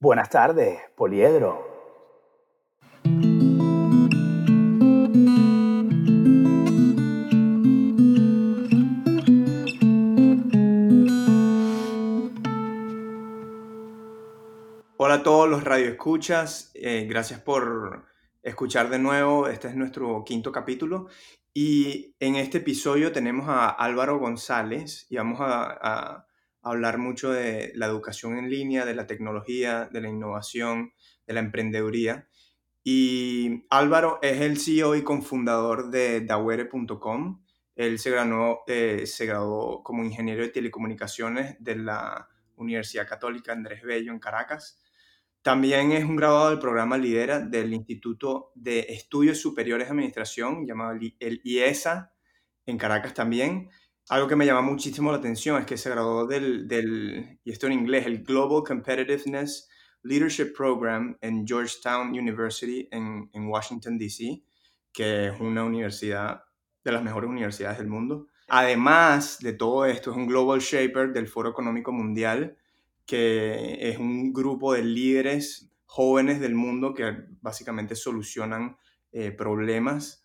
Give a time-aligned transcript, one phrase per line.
[0.00, 1.66] Buenas tardes, Poliedro.
[14.96, 18.04] Hola a todos los radioescuchas, eh, gracias por
[18.44, 21.08] escuchar de nuevo, este es nuestro quinto capítulo.
[21.52, 26.27] Y en este episodio tenemos a Álvaro González y vamos a
[26.70, 30.92] hablar mucho de la educación en línea, de la tecnología, de la innovación,
[31.26, 32.28] de la emprendeduría.
[32.84, 37.44] Y Álvaro es el CEO y cofundador de Dawere.com.
[37.76, 43.82] Él se graduó, eh, se graduó como ingeniero de telecomunicaciones de la Universidad Católica Andrés
[43.82, 44.80] Bello en Caracas.
[45.42, 50.98] También es un graduado del programa Lidera del Instituto de Estudios Superiores de Administración, llamado
[51.20, 52.12] el IESA,
[52.66, 53.70] en Caracas también.
[54.10, 57.66] Algo que me llama muchísimo la atención es que se graduó del, del, y esto
[57.66, 59.68] en inglés, el Global Competitiveness
[60.02, 64.42] Leadership Program en Georgetown University en, en Washington, D.C.,
[64.92, 66.42] que es una universidad
[66.82, 68.28] de las mejores universidades del mundo.
[68.48, 72.56] Además de todo esto, es un Global Shaper del Foro Económico Mundial,
[73.04, 78.78] que es un grupo de líderes jóvenes del mundo que básicamente solucionan
[79.12, 80.17] eh, problemas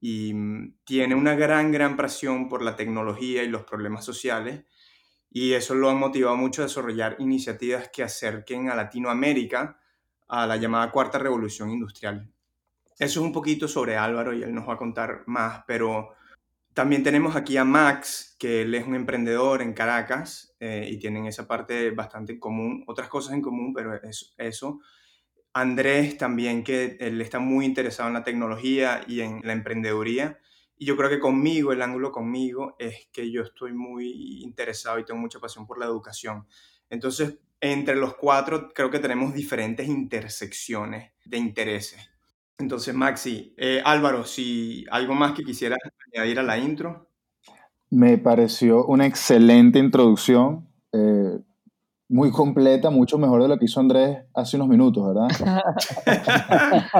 [0.00, 4.64] y mm, tiene una gran, gran presión por la tecnología y los problemas sociales
[5.30, 9.78] y eso lo ha motivado mucho a desarrollar iniciativas que acerquen a Latinoamérica
[10.28, 12.30] a la llamada cuarta revolución industrial.
[12.98, 16.10] Eso es un poquito sobre Álvaro y él nos va a contar más, pero
[16.74, 21.26] también tenemos aquí a Max, que él es un emprendedor en Caracas eh, y tienen
[21.26, 24.80] esa parte bastante en común, otras cosas en común, pero es eso.
[25.52, 30.38] Andrés también, que él está muy interesado en la tecnología y en la emprendeduría.
[30.76, 35.04] Y yo creo que conmigo, el ángulo conmigo, es que yo estoy muy interesado y
[35.04, 36.46] tengo mucha pasión por la educación.
[36.88, 42.08] Entonces, entre los cuatro, creo que tenemos diferentes intersecciones de intereses.
[42.58, 45.78] Entonces, Maxi, eh, Álvaro, si algo más que quisieras
[46.12, 47.08] añadir a la intro.
[47.90, 50.68] Me pareció una excelente introducción.
[50.92, 51.38] Eh,
[52.08, 55.28] muy completa, mucho mejor de lo que hizo Andrés hace unos minutos, ¿verdad?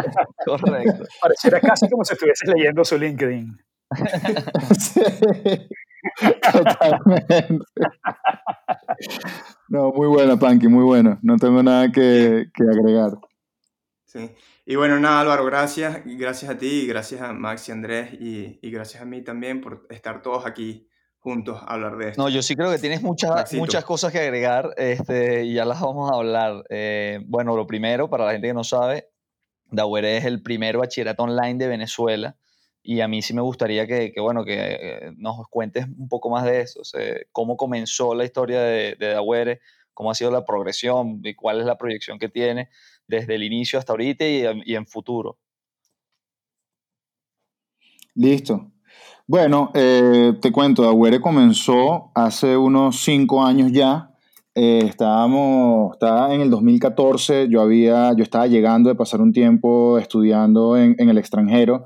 [0.45, 1.05] Correcto.
[1.21, 3.57] Pareciera casi como si estuviese leyendo su LinkedIn.
[4.79, 5.01] sí,
[6.53, 7.65] totalmente.
[9.69, 11.19] No, muy buena, Panky, muy buena.
[11.23, 13.13] No tengo nada que, que, agregar.
[14.05, 14.31] Sí.
[14.67, 16.03] Y bueno, nada, Álvaro, gracias.
[16.05, 19.87] Gracias a ti, gracias a Max y Andrés, y, y gracias a mí también por
[19.89, 20.87] estar todos aquí
[21.19, 22.23] juntos a hablar de esto.
[22.23, 25.81] No, yo sí creo que tienes muchas, muchas cosas que agregar este, y ya las
[25.81, 26.65] vamos a hablar.
[26.71, 29.09] Eh, bueno, lo primero, para la gente que no sabe,
[29.71, 32.37] Dawere es el primer bachillerato online de Venezuela
[32.83, 36.45] y a mí sí me gustaría que, bueno, que eh, nos cuentes un poco más
[36.45, 36.81] de eso,
[37.33, 39.61] cómo comenzó la historia de, de
[39.93, 42.71] cómo ha sido la progresión y cuál es la proyección que tiene
[43.07, 45.39] desde el inicio hasta ahorita y, y en futuro.
[48.15, 48.73] Listo.
[49.31, 54.11] Bueno, eh, te cuento, Agüere comenzó hace unos cinco años ya.
[54.55, 59.99] Eh, estábamos, estaba en el 2014, yo, había, yo estaba llegando de pasar un tiempo
[59.99, 61.85] estudiando en, el extranjero.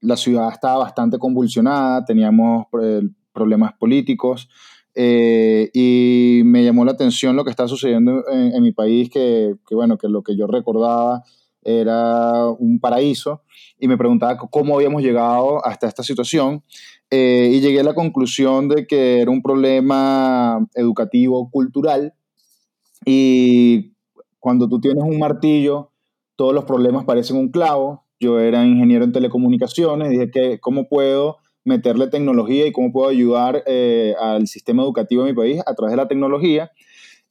[0.00, 3.02] La ciudad estaba bastante convulsionada, teníamos eh,
[3.34, 4.48] problemas políticos
[4.96, 9.98] y me llamó la atención lo que está sucediendo en, mi país, que, que, bueno,
[9.98, 11.22] que lo que yo recordaba
[11.62, 13.42] era un paraíso
[13.78, 16.62] y me preguntaba cómo habíamos llegado hasta esta situación
[17.10, 22.14] eh, y llegué a la conclusión de que era un problema educativo cultural
[23.04, 23.92] y
[24.38, 25.90] cuando tú tienes un martillo
[26.38, 28.04] todos los problemas parecen un clavo.
[28.20, 33.64] Yo era ingeniero en telecomunicaciones, dije que cómo puedo meterle tecnología y cómo puedo ayudar
[33.66, 36.70] eh, al sistema educativo de mi país a través de la tecnología.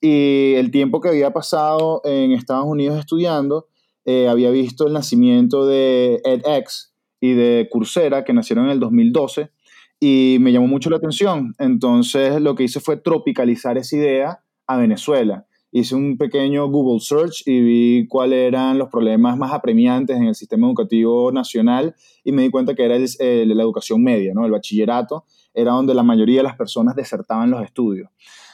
[0.02, 3.68] Y el tiempo que había pasado en Estados Unidos estudiando,
[4.08, 9.52] eh, había visto el nacimiento de edX y de Coursera, que nacieron en el 2012,
[10.00, 11.54] y me llamó mucho la atención.
[11.60, 15.46] Entonces lo que hice fue tropicalizar esa idea a Venezuela.
[15.74, 20.36] Hice un pequeño Google Search y vi cuáles eran los problemas más apremiantes en el
[20.36, 21.94] sistema educativo nacional
[22.24, 24.46] y me di cuenta que era la educación media, ¿no?
[24.46, 28.10] el bachillerato, era donde la mayoría de las personas desertaban los estudios.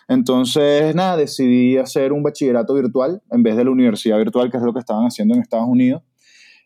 [0.07, 4.63] Entonces, nada, decidí hacer un bachillerato virtual en vez de la universidad virtual, que es
[4.63, 6.03] lo que estaban haciendo en Estados Unidos.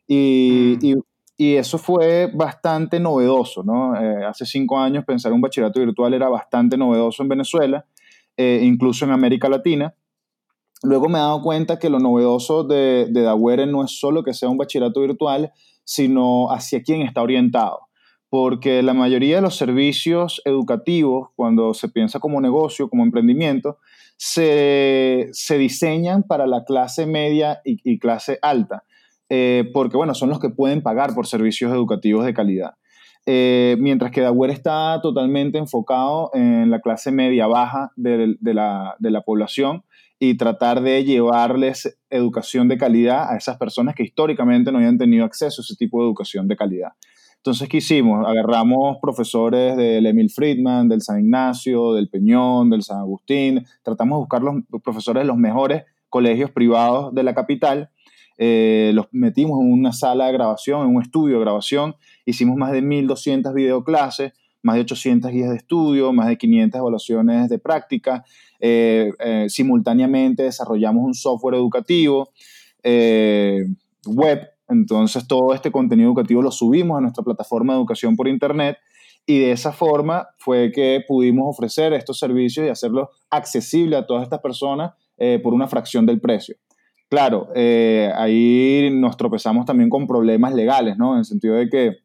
[0.08, 1.02] Y, mm.
[1.38, 3.96] y, eso fue bastante novedoso, ¿no?
[3.96, 7.86] Eh, hace cinco años pensar un bachillerato virtual era bastante novedoso en Venezuela,
[8.36, 9.94] eh, incluso en América Latina.
[10.84, 14.50] Luego me he dado cuenta que lo novedoso de, de no es solo que sea
[14.50, 15.52] un bachillerato virtual,
[15.84, 17.87] sino hacia quién está orientado
[18.30, 23.78] porque la mayoría de los servicios educativos, cuando se piensa como negocio, como emprendimiento,
[24.18, 28.84] se, diseñan para la clase media y, clase alta,
[29.30, 32.74] eh, porque bueno, son los que pueden pagar por servicios educativos de calidad.
[33.30, 39.12] Eh, mientras que Daware está totalmente enfocado en la clase media baja de, la, de,
[39.12, 39.84] la, población
[40.18, 45.26] y tratar de llevarles educación de calidad a esas personas que históricamente no habían tenido
[45.26, 46.94] acceso a ese tipo de educación de calidad.
[47.48, 48.28] Entonces, ¿qué hicimos?
[48.28, 54.20] Agarramos profesores del Emil Friedman, del San Ignacio, del Peñón, del San Agustín, tratamos de
[54.20, 57.90] buscar los profesores de los mejores colegios privados de la capital.
[58.38, 61.96] Eh, los metimos en una sala de grabación, en un estudio de grabación,
[62.26, 67.48] hicimos más de 1.200 videoclases, más de 800 guías de estudio, más de 500 evaluaciones
[67.48, 68.26] de práctica,
[68.60, 72.30] eh, eh, simultáneamente desarrollamos un software educativo,
[72.84, 78.78] web, entonces todo este contenido educativo lo subimos a nuestra plataforma de educación por Internet
[79.26, 84.24] y de esa forma fue que pudimos ofrecer estos servicios y hacerlos accesibles a todas
[84.24, 84.94] estas personas
[85.44, 86.56] por una fracción del precio.
[87.10, 91.14] Claro, eh, ahí nos tropezamos también con problemas legales, ¿no?
[91.14, 91.98] En el sentido de que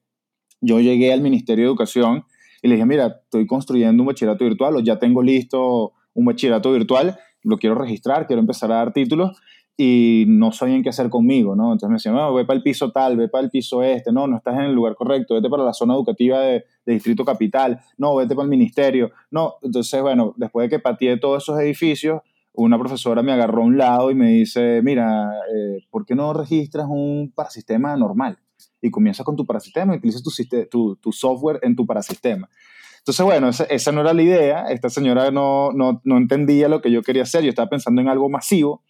[0.61, 2.25] yo llegué al Ministerio de Educación
[2.63, 6.71] y le dije, mira, estoy construyendo un bachillerato virtual o ya tengo listo un bachillerato
[6.73, 9.41] virtual, lo quiero registrar, quiero empezar a dar títulos
[9.77, 11.73] y no sabían qué hacer conmigo, ¿no?
[11.73, 14.27] Entonces me decían, no, ve para el piso tal, ve para el piso este, no,
[14.27, 17.81] no estás en el lugar correcto, vete para la zona educativa de, de Distrito Capital,
[17.97, 19.55] no, vete para el ministerio, no.
[19.63, 22.21] Entonces, bueno, después de que pateé todos esos edificios,
[22.55, 26.33] una profesora me agarró a un lado y me dice, mira, eh, ¿por qué no
[26.35, 28.39] registras un parasistema normal?
[28.81, 30.23] Y comienzas con tu parasistema y utilizas
[30.71, 32.51] tu, tu, software en tu parasistema.
[32.99, 34.65] Entonces, bueno, esa, no era la idea.
[34.71, 37.43] Esta señora no, no, no, entendía lo que yo quería hacer.
[37.43, 38.83] Yo estaba pensando en algo masivo.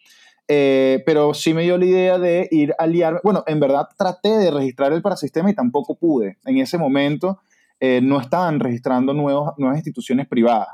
[0.49, 3.21] Eh, pero sí me dio la idea de ir a liarme.
[3.23, 6.39] Bueno, en verdad traté de registrar el parasistema y tampoco pude.
[6.45, 7.41] En ese momento
[7.81, 10.69] eh, no estaban registrando nuevos, nuevas instituciones privadas.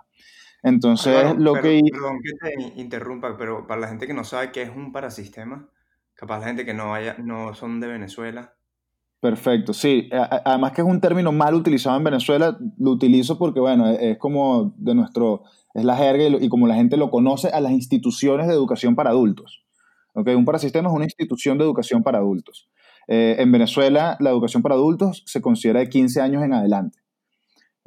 [0.63, 1.81] Entonces, lo que...
[1.91, 5.69] Perdón que te interrumpa, pero para la gente que no sabe qué es un parasistema,
[6.15, 8.55] capaz la gente que no, haya, no son de Venezuela.
[9.21, 10.09] Perfecto, sí.
[10.13, 14.19] Además que es un término mal utilizado en Venezuela, lo utilizo porque, bueno, e, es
[14.19, 15.43] como de nuestro,
[15.75, 19.11] es la jerga y, como la gente lo conoce a las instituciones de educación para
[19.11, 19.65] adultos.
[20.15, 20.35] ¿Okay?
[20.35, 22.69] Un parasistema es una institución de educación para adultos.
[23.07, 26.99] Eh, en Venezuela, la educación para adultos se considera de 15 años en adelante.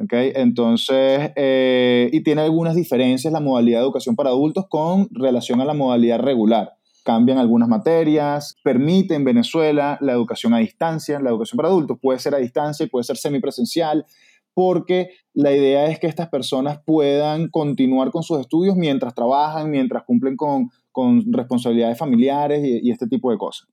[0.04, 5.62] Okay, entonces, eh, y tiene algunas diferencias la modalidad de educación para adultos con relación
[5.62, 6.74] a la modalidad regular.
[7.04, 12.18] Cambian algunas materias, permite en Venezuela la educación a distancia, la educación para adultos puede
[12.18, 14.06] ser a distancia y puede ser semipresencial,
[14.54, 20.04] porque la idea es que estas personas puedan continuar con sus estudios mientras trabajan, mientras
[20.04, 23.68] cumplen con, con responsabilidades familiares y, este tipo de cosas.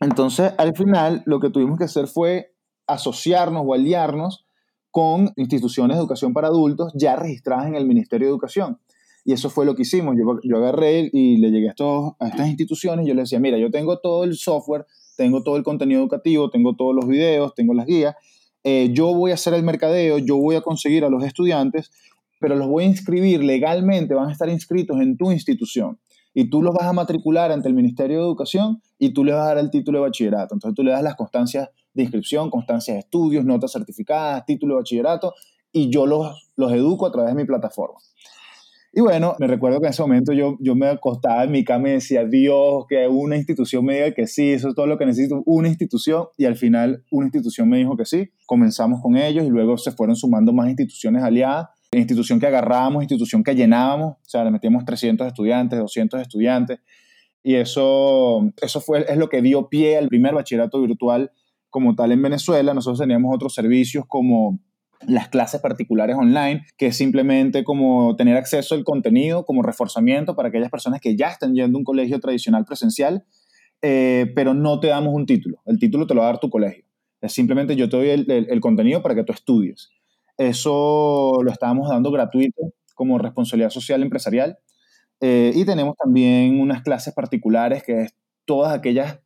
[0.00, 2.54] Entonces, al final, lo que tuvimos que hacer fue
[2.86, 4.46] asociarnos o aliarnos
[4.90, 8.78] con instituciones de educación para adultos ya registradas en el Ministerio de Educación.
[9.24, 10.16] Y eso fue lo que hicimos.
[10.18, 13.38] Yo, yo agarré y le llegué a, estos, a estas instituciones y yo les decía,
[13.38, 14.86] mira, yo tengo todo el software,
[15.16, 18.16] tengo todo el contenido educativo, tengo todos los videos, tengo las guías,
[18.64, 21.90] eh, yo voy a hacer el mercadeo, yo voy a conseguir a los estudiantes,
[22.40, 25.98] pero los voy a inscribir legalmente, van a estar inscritos en tu institución.
[26.34, 29.44] Y tú los vas a matricular ante el Ministerio de Educación y tú les vas
[29.44, 30.54] a dar el título de bachillerato.
[30.54, 34.80] Entonces tú le das las constancias de inscripción, constancias de estudios, notas certificadas, título de
[34.80, 35.34] bachillerato,
[35.72, 37.98] y yo los, los educo a través de mi plataforma.
[38.94, 41.88] Y bueno, me recuerdo que en ese momento yo, yo me acostaba en mi cama
[41.88, 45.06] y decía, Dios, que una institución me diga que sí, eso es todo lo que
[45.06, 49.46] necesito, una institución, y al final una institución me dijo que sí, comenzamos con ellos
[49.46, 54.28] y luego se fueron sumando más instituciones aliadas, institución que agarrábamos, institución que llenábamos, o
[54.28, 56.80] sea, le metíamos 300 estudiantes, 200 estudiantes,
[57.42, 61.32] y eso, eso fue, es lo que dio pie al primer bachillerato virtual
[61.70, 62.72] como tal en Venezuela.
[62.72, 64.60] Nosotros teníamos otros servicios como
[65.06, 70.48] las clases particulares online, que es simplemente como tener acceso al contenido como reforzamiento para
[70.48, 73.24] aquellas personas que ya están yendo a un colegio tradicional presencial,
[73.82, 75.60] eh, pero no te damos un título.
[75.66, 76.84] El título te lo va a dar tu colegio.
[77.28, 79.90] Simplemente yo te doy el, contenido para que tú estudies.
[80.38, 84.58] Eso lo estábamos dando gratuito como responsabilidad social empresarial.
[85.20, 89.20] Eh, y tenemos también unas clases particulares que es todas aquellas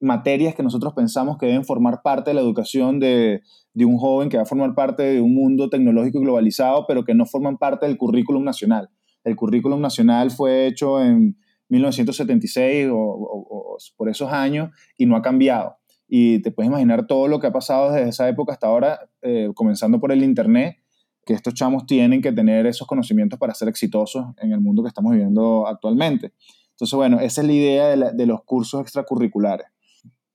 [0.00, 3.42] materias que nosotros pensamos que deben formar parte de la educación de,
[3.74, 7.14] un joven que va a formar parte de un mundo tecnológico y globalizado, pero que
[7.14, 8.90] no forman parte del currículum nacional.
[9.24, 11.36] El currículum nacional fue hecho en
[11.68, 15.76] 1976 o, por esos años y no ha cambiado.
[16.06, 19.50] Y te puedes imaginar todo lo que ha pasado desde esa época hasta ahora, eh,
[19.54, 20.76] comenzando por el Internet,
[21.24, 24.88] que estos chamos tienen que tener esos conocimientos para ser exitosos en el mundo que
[24.88, 26.34] estamos viviendo actualmente.
[26.72, 29.66] Entonces, bueno, esa es la idea de los cursos extracurriculares.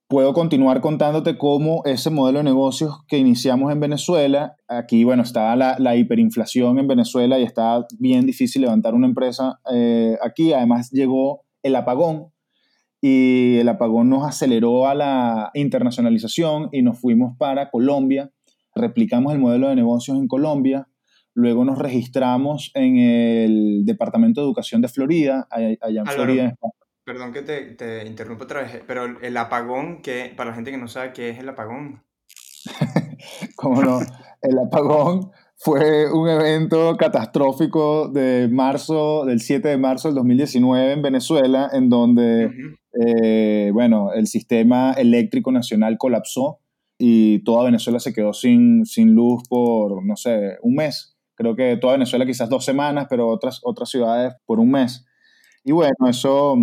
[0.10, 5.56] Puedo continuar contándote cómo ese modelo de negocios que iniciamos en Venezuela, aquí, bueno, estaba
[5.56, 10.52] la, hiperinflación en Venezuela y estaba bien difícil levantar una empresa eh, aquí.
[10.52, 12.34] Además llegó el apagón
[13.00, 18.32] y el apagón nos aceleró a la internacionalización y nos fuimos para Colombia,
[18.74, 20.88] replicamos el modelo de negocios en Colombia,
[21.36, 26.56] luego nos registramos en el Departamento de Educación de Florida, allá en Florida,
[27.10, 30.78] Perdón que te, te interrumpa otra vez, pero el apagón, que para la gente que
[30.78, 32.04] no sabe qué es el apagón.
[33.56, 34.00] ¿Cómo no?
[34.44, 41.02] El apagón fue un evento catastrófico de marzo, del 7 de marzo del 2019 en
[41.02, 42.52] Venezuela, en donde,
[43.04, 46.60] eh, bueno, el sistema eléctrico nacional colapsó
[47.00, 51.18] y toda Venezuela se quedó sin, sin luz por, no sé, un mes.
[51.34, 55.08] Creo que toda Venezuela quizás dos semanas, pero otras, otras ciudades por un mes.
[55.64, 56.56] Y bueno, eso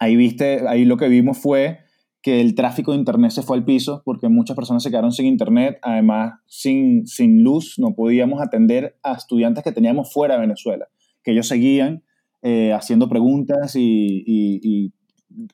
[0.00, 1.78] ahí viste, ahí lo que vimos fue
[2.22, 5.26] que el tráfico de internet se fue al piso porque muchas personas se quedaron sin
[5.26, 10.88] internet, además sin, sin luz, no podíamos atender a estudiantes que teníamos fuera de Venezuela,
[11.22, 12.02] que ellos seguían
[12.42, 14.92] eh, haciendo preguntas y,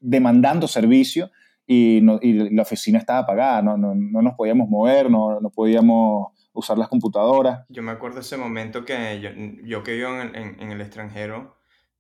[0.01, 1.31] demandando servicio
[1.67, 6.79] y, la oficina estaba apagada, no, no, no nos podíamos mover, no, no, podíamos usar
[6.79, 7.65] las computadoras.
[7.69, 9.31] Yo me acuerdo ese momento que yo,
[9.65, 11.56] yo que vivo en, en el extranjero,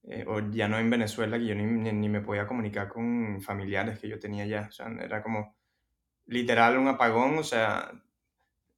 [0.08, 3.98] eh, o ya no en Venezuela, que yo ni, ni, me podía comunicar con familiares
[3.98, 4.66] que yo tenía ya.
[4.68, 5.56] O sea, era como
[6.26, 7.90] literal un apagón, o sea,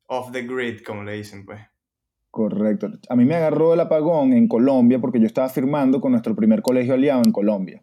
[0.06, 1.60] off the grid, como le dicen, pues.
[2.30, 2.88] Correcto.
[3.10, 6.62] A mí me agarró el apagón en Colombia porque yo estaba firmando con nuestro primer
[6.62, 7.82] colegio aliado en Colombia.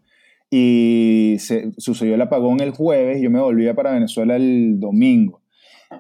[0.50, 5.42] Y se, sucedió el apagón el jueves y yo me volvía para Venezuela el domingo.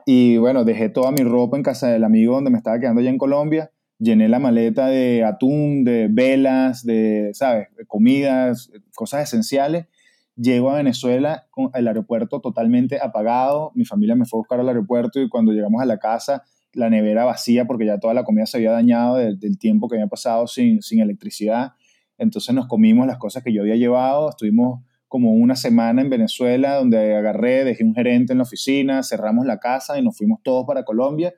[0.05, 3.09] Y bueno, dejé toda mi ropa en casa del amigo donde me estaba quedando allá
[3.09, 9.87] en Colombia llené la maleta de atún, de velas, de, ¿sabes?, comidas, cosas esenciales.
[10.35, 13.71] Llego a Venezuela con el aeropuerto totalmente apagado.
[13.73, 16.89] Mi familia me fue a buscar al aeropuerto y cuando llegamos a la casa, la
[16.89, 20.45] nevera vacía porque ya toda la comida se había dañado del, tiempo que había pasado
[20.47, 21.73] sin, sin electricidad.
[22.17, 24.29] Entonces nos comimos las cosas que yo había llevado.
[24.29, 29.45] Estuvimos como una semana en Venezuela donde agarré, dejé un gerente en la oficina, cerramos
[29.45, 31.33] la casa y nos fuimos todos para Colombia.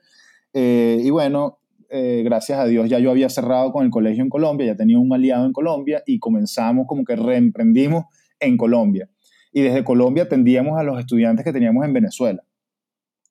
[0.52, 1.58] Eh, y bueno,
[1.90, 4.98] eh, gracias a Dios, ya yo había cerrado con el colegio en Colombia, ya tenía
[4.98, 8.04] un aliado en Colombia y comenzamos como que reemprendimos
[8.40, 9.08] en Colombia.
[9.52, 12.42] Y desde Colombia atendíamos a los estudiantes que teníamos en Venezuela,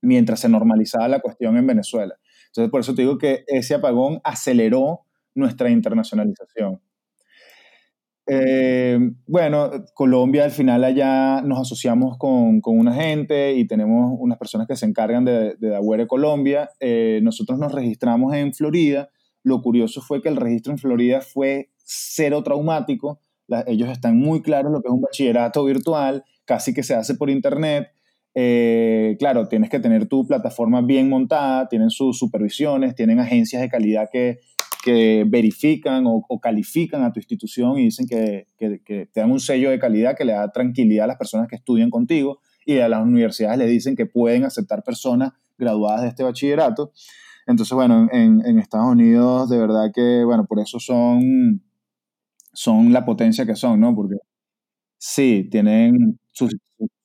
[0.02, 2.16] mientras se normalizaba la cuestión en Venezuela.
[2.48, 5.02] Entonces, por eso te digo que ese apagón aceleró
[5.36, 6.82] nuestra internacionalización.
[8.30, 14.38] Eh, bueno, Colombia al final allá nos asociamos con, con, una gente y tenemos unas
[14.38, 16.70] personas que se encargan de, de Colombia.
[16.82, 19.10] Eh, nosotros nos registramos en Florida.
[19.44, 23.22] Lo curioso fue que el registro en Florida fue cero traumático.
[23.66, 27.30] ellos están muy claros lo que es un bachillerato virtual, casi que se hace por
[27.30, 27.88] internet.
[28.36, 33.70] Eh, claro, tienes que tener tu plataforma bien montada, tienen sus supervisiones, tienen agencias de
[33.70, 34.40] calidad que,
[34.88, 38.80] que verifican o, califican a tu institución y dicen que, que,
[39.12, 41.90] te dan un sello de calidad que le da tranquilidad a las personas que estudian
[41.90, 46.94] contigo y a las universidades le dicen que pueden aceptar personas graduadas de este bachillerato.
[47.48, 51.62] Entonces, bueno, en, en Estados Unidos de verdad que, bueno, por eso son,
[52.54, 53.94] son la potencia que son, ¿no?
[53.94, 54.16] Porque
[54.98, 56.56] sí, tienen sus,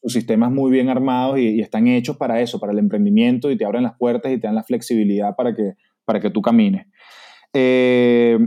[0.00, 3.56] sus sistemas muy bien armados y, y, están hechos para eso, para el emprendimiento y
[3.56, 5.72] te abren las puertas y te dan la flexibilidad para que,
[6.04, 6.86] para que tú camines.
[7.54, 8.38] Eh,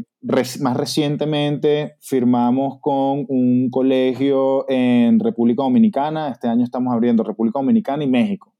[0.62, 6.30] más recientemente firmamos con un colegio en República Dominicana.
[6.30, 8.52] Este año estamos abriendo República Dominicana y México.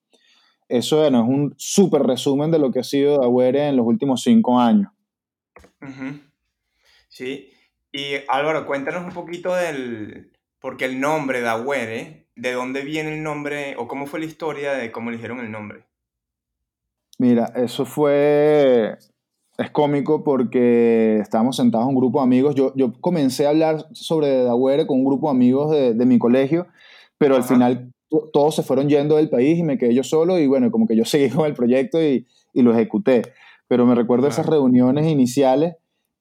[0.68, 4.60] Eso es un súper resumen de lo que ha sido Dawere en los últimos cinco
[4.60, 4.92] años.
[7.08, 7.52] Sí.
[7.92, 10.32] Y Álvaro, cuéntanos un poquito del.
[10.60, 14.92] Porque el nombre Dawere, ¿de dónde viene el nombre o cómo fue la historia de
[14.92, 15.86] cómo eligieron el nombre?
[17.20, 18.98] Mira, eso fue
[19.58, 22.56] es cómico porque estábamos sentados un grupo de amigos.
[22.56, 26.20] Yo, yo comencé a hablar sobre Dawere con un grupo de amigos de, de mi
[26.20, 26.68] colegio,
[27.18, 27.92] pero al final
[28.34, 30.96] todos se fueron yendo del país y me quedé yo solo y bueno, como que
[30.96, 33.22] yo seguí con el proyecto y, y lo ejecuté.
[33.68, 35.76] Pero me recuerdo esas reuniones iniciales,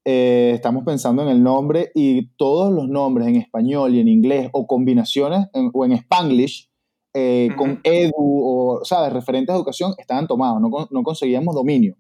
[0.07, 4.51] eh, estamos pensando en el nombre y todos los nombres en español y en inglés
[4.53, 6.69] o combinaciones o en spanglish
[7.15, 11.97] eh, con edu o, ¿sabes?, referentes a educación estaban tomados, no, no conseguíamos dominio.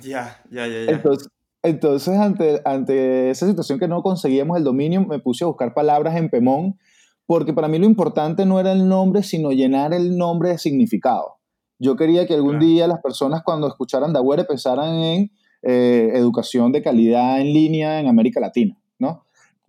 [0.00, 0.92] Ya, ya, ya, ya.
[0.92, 1.28] Entonces,
[1.62, 6.16] entonces ante, ante esa situación que no conseguíamos el dominio, me puse a buscar palabras
[6.16, 6.78] en Pemón,
[7.26, 11.36] porque para mí lo importante no era el nombre, sino llenar el nombre de significado.
[11.78, 15.30] Yo quería que algún día las personas cuando escucharan Dawere pensaran en
[15.62, 18.76] eh, educación de calidad en línea en América Latina.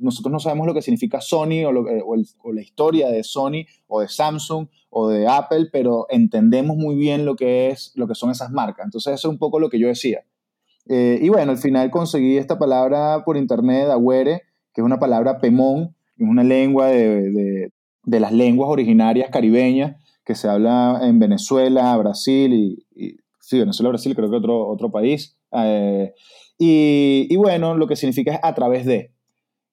[0.03, 4.07] Nosotros no sabemos lo que significa Sony o, o, la historia de Sony o de
[4.07, 8.51] Samsung o de Apple, pero entendemos muy bien lo que, es, lo que son esas
[8.51, 8.85] marcas.
[8.85, 10.23] Entonces eso es un poco lo que yo decía.
[10.89, 14.41] Eh, y bueno, al final conseguí esta palabra por internet, Agüere,
[14.73, 17.71] que es una palabra pemón, es una lengua de,
[18.03, 19.95] de, las lenguas originarias caribeñas
[20.25, 22.53] que se habla en Venezuela, Brasil
[22.95, 25.37] y, sí, Venezuela, Brasil, creo que otro, otro país.
[25.51, 26.13] Eh,
[26.57, 29.12] y, y, bueno, lo que significa es a través de.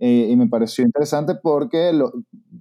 [0.03, 1.93] Eh, y me pareció interesante porque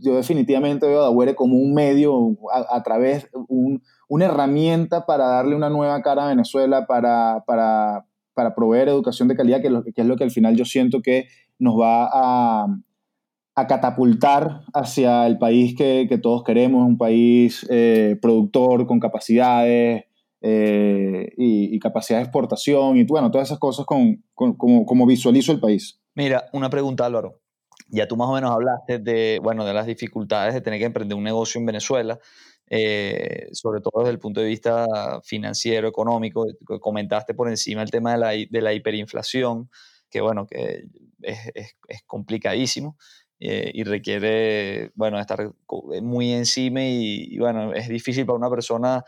[0.01, 5.55] yo definitivamente veo a Dawere como un medio, a, través, un, una herramienta para darle
[5.55, 10.08] una nueva cara a Venezuela, para, para, para proveer educación de calidad, que, que, es
[10.08, 11.27] lo que al final yo siento que
[11.60, 12.67] nos va a,
[13.55, 20.03] a catapultar hacia el país que, que todos queremos, un país eh, productor con capacidades
[20.41, 20.88] eh,
[21.38, 26.00] y, capacidad de exportación y bueno, todas esas cosas con, como, como visualizo el país.
[26.16, 27.40] Mira, una pregunta Álvaro.
[27.88, 31.18] Ya tú más o menos hablaste de, bueno, de las dificultades de tener que emprender
[31.18, 32.20] un negocio en Venezuela,
[32.70, 34.86] eh, sobre todo desde el punto de vista
[35.24, 36.46] financiero, económico.
[36.80, 39.70] Comentaste por encima el tema de la, de la hiperinflación,
[40.10, 40.86] que bueno, que
[41.22, 42.98] es, complicadísimo.
[43.42, 49.06] Eh, y requiere, bueno, estar eh, muy encima y, bueno, es difícil para una persona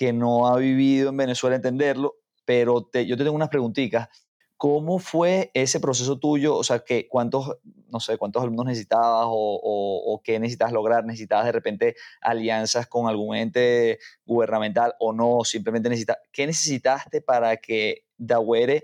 [0.00, 2.16] que no ha vivido en Venezuela entenderlo,
[2.46, 4.08] pero yo te tengo unas preguntitas.
[4.56, 6.56] ¿Cómo fue ese proceso tuyo?
[6.56, 7.58] O sea, que ¿cuántos,
[7.90, 11.04] no sé, cuántos alumnos necesitabas o, o, qué necesitabas lograr?
[11.04, 15.44] ¿Necesitabas de repente alianzas con algún ente gubernamental o no?
[15.44, 18.82] Simplemente necesitas, ¿qué necesitaste para que Dawere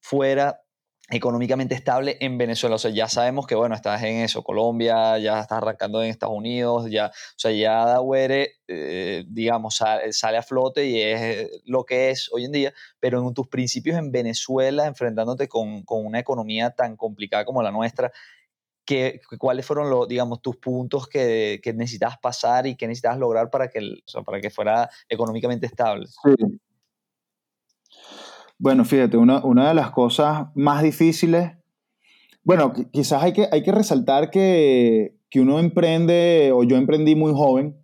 [0.00, 0.62] fuera
[1.08, 2.76] económicamente estable en Venezuela.
[2.76, 6.36] O sea, ya sabemos que, bueno, estás en eso, Colombia, ya estás arrancando en Estados
[6.36, 12.10] Unidos, ya, o sea, ya Dawere, eh, digamos, sale, a flote y es lo que
[12.10, 16.96] es hoy en día, pero en tus principios en Venezuela, enfrentándote con, una economía tan
[16.96, 18.10] complicada como la nuestra,
[18.84, 23.50] ¿qué, ¿cuáles fueron, los, digamos, tus puntos que, que necesitabas pasar y que necesitabas lograr
[23.50, 23.80] para que,
[24.24, 26.06] para que fuera económicamente estable?
[26.06, 26.58] Sí.
[28.58, 31.52] Bueno, fíjate, una, una de las cosas más difíciles,
[32.42, 37.32] bueno, quizás hay que, hay que resaltar que, que uno emprende, o yo emprendí muy
[37.32, 37.76] joven,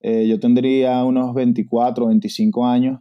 [0.00, 3.00] eh, yo tendría unos 24, 25 años,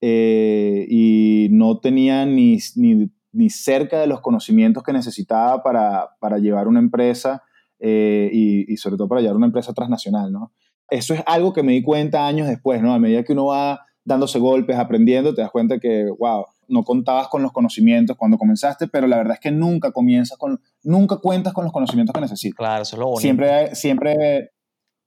[0.00, 6.38] eh, y no tenía ni, ni, ni, cerca de los conocimientos que necesitaba para, para
[6.38, 7.42] llevar una empresa
[7.78, 10.52] eh, y, sobre todo para llevar una empresa transnacional, ¿no?
[10.88, 12.94] Eso es algo que me di cuenta años después, ¿no?
[12.94, 17.28] A medida que uno va dándose golpes, aprendiendo, te das cuenta que, wow, no contabas
[17.28, 21.52] con los conocimientos cuando comenzaste, pero la verdad es que nunca comienzas con, nunca cuentas
[21.52, 22.56] con los conocimientos que necesitas.
[22.56, 23.20] Claro, eso es lo bonito.
[23.20, 24.50] Siempre, siempre,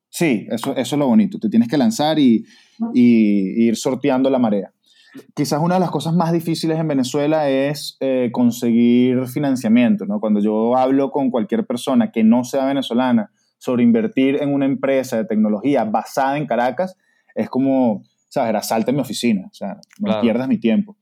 [0.09, 1.39] sí, eso, eso es lo bonito.
[1.39, 2.45] Te tienes que lanzar y,
[2.93, 4.73] y, ir sorteando la marea.
[5.35, 10.19] Quizás una de las cosas más difíciles en Venezuela es eh, conseguir financiamiento, ¿no?
[10.19, 15.17] Cuando yo hablo con cualquier persona que no sea venezolana sobre invertir en una empresa
[15.17, 16.97] de tecnología basada en Caracas,
[17.35, 18.49] es como, ¿sabes?
[18.49, 20.97] Era salte en mi oficina, o sea, no pierdas mi tiempo.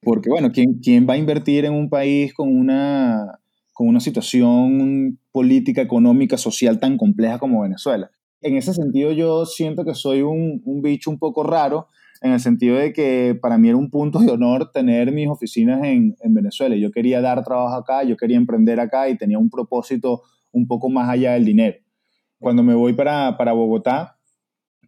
[0.00, 3.38] Porque, bueno, ¿quién, ¿quién va a invertir en un país con una,
[3.72, 8.10] con una situación política, económica, social tan compleja como Venezuela?
[8.42, 11.88] En ese sentido, yo siento que soy un, un bicho un poco raro,
[12.20, 15.82] en el sentido de que para mí era un punto de honor tener mis oficinas
[15.84, 16.76] en, en, Venezuela.
[16.76, 20.88] Yo quería dar trabajo acá, yo quería emprender acá y tenía un propósito un poco
[20.88, 21.78] más allá del dinero.
[22.38, 24.18] Cuando me voy para, para Bogotá,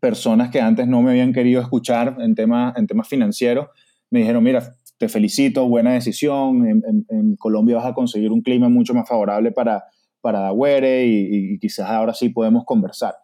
[0.00, 3.68] personas que antes no me habían querido escuchar en temas, en temas financieros,
[4.10, 8.94] me dijeron, mira, te felicito, buena decisión, en, Colombia vas a conseguir un clima mucho
[8.94, 9.84] más favorable para,
[10.20, 13.14] para Dagüere y, quizás ahora sí podemos conversar.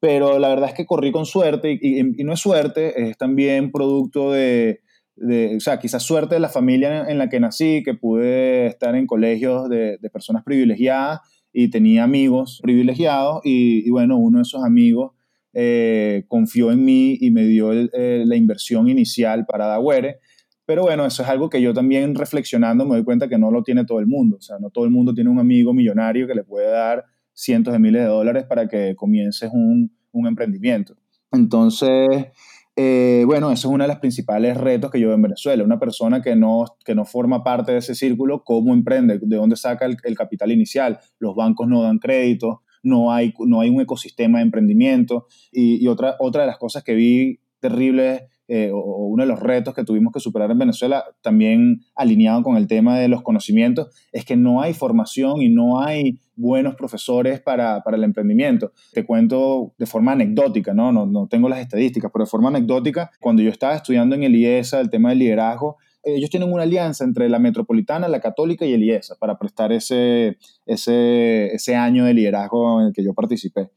[0.00, 4.30] Pero la verdad es que corrí con suerte y, no es suerte, es también producto
[4.32, 4.80] de,
[5.16, 8.94] de, o sea, quizás suerte de la familia en la que nací, que pude estar
[8.94, 11.20] en colegios de personas privilegiadas
[11.52, 15.12] y tenía amigos privilegiados y, bueno, uno de esos amigos
[15.60, 20.20] eh, confió en mí y me dio eh, la inversión inicial para Dagüere.
[20.64, 23.64] Pero bueno, eso es algo que yo también reflexionando me doy cuenta que no lo
[23.64, 24.36] tiene todo el mundo.
[24.36, 27.72] O sea, no todo el mundo tiene un amigo millonario que le puede dar cientos
[27.72, 30.94] de miles de dólares para que comiences un, un emprendimiento.
[31.32, 32.28] Entonces,
[32.76, 35.64] eh, bueno, eso es uno de los principales retos que yo veo en Venezuela.
[35.64, 39.18] Una persona que no, que no forma parte de ese círculo, ¿cómo emprende?
[39.20, 41.00] ¿De dónde saca el, el capital inicial?
[41.18, 45.26] Los bancos no dan crédito, no hay, no hay un ecosistema de emprendimiento.
[45.52, 49.74] Y, otra, otra de las cosas que vi terribles eh, o, uno de los retos
[49.74, 54.24] que tuvimos que superar en Venezuela, también alineado con el tema de los conocimientos, es
[54.24, 58.72] que no hay formación y no hay buenos profesores para, para el emprendimiento.
[58.92, 60.92] Te cuento de forma anecdótica, ¿no?
[60.92, 61.04] ¿no?
[61.04, 64.80] No tengo las estadísticas, pero de forma anecdótica, cuando yo estaba estudiando en el IESA
[64.80, 65.76] el tema del liderazgo,
[66.14, 70.38] ellos tienen una alianza entre la Metropolitana, la Católica y el IESA para prestar ese,
[70.66, 73.70] ese, ese año de liderazgo en el que yo participé.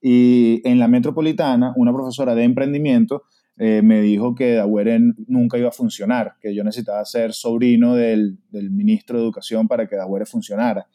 [0.00, 3.22] Y en la Metropolitana, una profesora de emprendimiento
[3.56, 8.38] eh, me dijo que Dawere nunca iba a funcionar, que yo necesitaba ser sobrino del,
[8.50, 10.88] del ministro de Educación para que Dawere funcionara.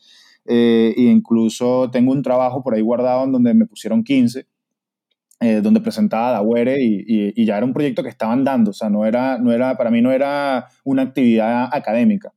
[0.45, 4.45] e incluso tengo un trabajo por ahí guardado en donde me pusieron 15
[5.39, 9.06] eh, donde presentaba Dawere y, ya era un proyecto que estaban dando, o sea, no
[9.06, 12.34] era, no era, para mí no era una actividad académica.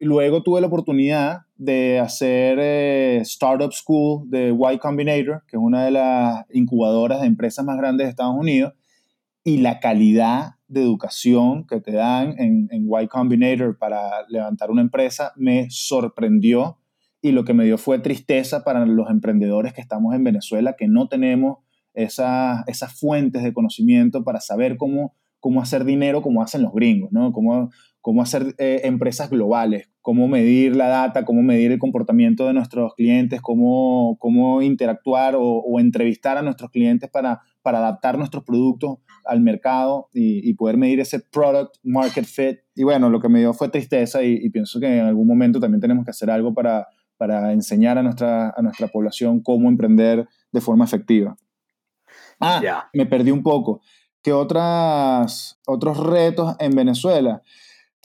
[0.00, 5.84] Luego tuve la oportunidad de hacer eh, Startup School de Y Combinator, que es una
[5.84, 8.72] de las incubadoras de empresas más grandes de Estados Unidos,
[9.44, 14.82] y la calidad de educación que te dan en, en Y Combinator para levantar una
[14.82, 16.78] empresa me sorprendió
[17.22, 20.88] y lo que me dio fue tristeza para los emprendedores que estamos en Venezuela, que
[20.88, 21.58] no tenemos
[21.94, 27.10] esas, esas fuentes de conocimiento para saber cómo, cómo hacer dinero como hacen los gringos,
[27.12, 27.32] ¿no?
[27.32, 32.54] Cómo, cómo hacer eh, empresas globales, cómo medir la data, cómo medir el comportamiento de
[32.54, 39.40] nuestros clientes, cómo, cómo interactuar o, entrevistar a nuestros clientes para, adaptar nuestros productos al
[39.40, 42.58] mercado y, poder medir ese product market fit.
[42.74, 45.60] Y bueno, lo que me dio fue tristeza y, y pienso que en algún momento
[45.60, 46.86] también tenemos que hacer algo para,
[47.20, 51.36] para enseñar a nuestra, a nuestra población cómo emprender de forma efectiva.
[52.40, 53.82] Ah, me perdí un poco.
[54.22, 57.42] ¿Qué otras, otros retos en Venezuela?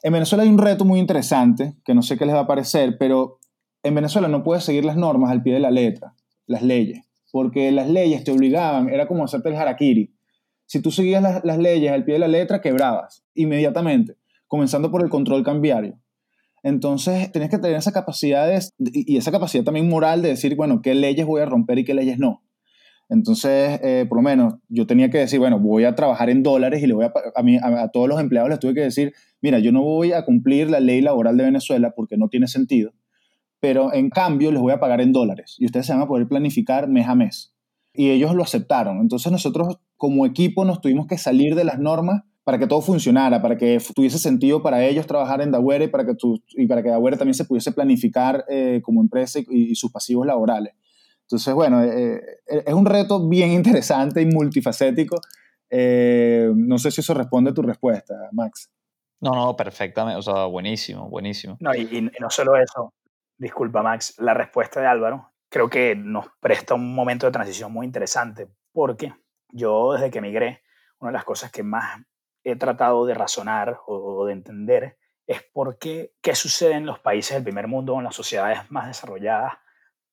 [0.04, 2.98] En Venezuela hay un reto muy interesante, que no sé qué les va a parecer,
[3.00, 3.40] pero
[3.84, 7.72] en Venezuela no puedes seguir las normas al pie de la letra, las leyes, porque
[7.72, 10.14] las leyes te obligaban, era como hacerte el harakiri.
[10.68, 14.16] Si tú seguías las, las leyes al pie de la letra, quebrabas inmediatamente,
[14.48, 16.00] comenzando por el control cambiario.
[16.64, 20.96] Entonces, tenías que tener esa capacidad y esa capacidad también moral de decir, bueno, qué
[20.96, 22.42] leyes voy a romper y qué leyes no.
[23.10, 26.82] Entonces, eh, por lo menos, yo tenía que decir, bueno, voy a trabajar en dólares
[26.82, 29.72] y le voy a, a, a, todos los empleados les tuve que decir, mira, yo
[29.72, 32.94] no voy a cumplir la ley laboral de Venezuela porque no tiene sentido,
[33.60, 36.28] pero en cambio les voy a pagar en dólares y ustedes se van a poder
[36.28, 37.54] planificar mes a mes.
[37.94, 39.00] Y ellos lo aceptaron.
[39.00, 43.42] Entonces nosotros como equipo nos tuvimos que salir de las normas para que todo funcionara,
[43.42, 47.46] para que tuviese sentido para ellos trabajar en Dawere y para que Dawere también se
[47.46, 50.74] pudiese planificar eh, como empresa y, y sus pasivos laborales.
[51.26, 55.18] Entonces, bueno, eh, eh, es un reto bien interesante y multifacético.
[55.70, 58.72] Eh, no sé si eso responde a tu respuesta, Max.
[59.22, 61.58] No, no, perfectamente, o sea, buenísimo, buenísimo.
[61.60, 62.94] No, y, no solo eso,
[63.38, 67.86] disculpa Max, la respuesta de Álvaro creo que nos presta un momento de transición muy
[67.86, 69.14] interesante, porque
[69.50, 70.62] yo desde que emigré,
[71.00, 72.02] una de las cosas que más
[72.44, 77.00] he tratado de razonar o, o de entender es por qué, qué sucede en los
[77.00, 79.54] países del primer mundo o en las sociedades más desarrolladas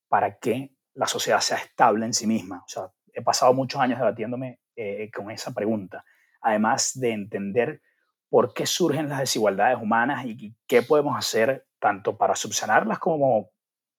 [0.09, 2.63] para que la sociedad sea estable en sí misma.
[2.65, 6.05] O sea, he pasado muchos años debatiéndome eh, con esa pregunta,
[6.41, 7.83] además de entender
[8.29, 13.51] por qué surgen las desigualdades humanas y qué podemos hacer tanto para subsanarlas como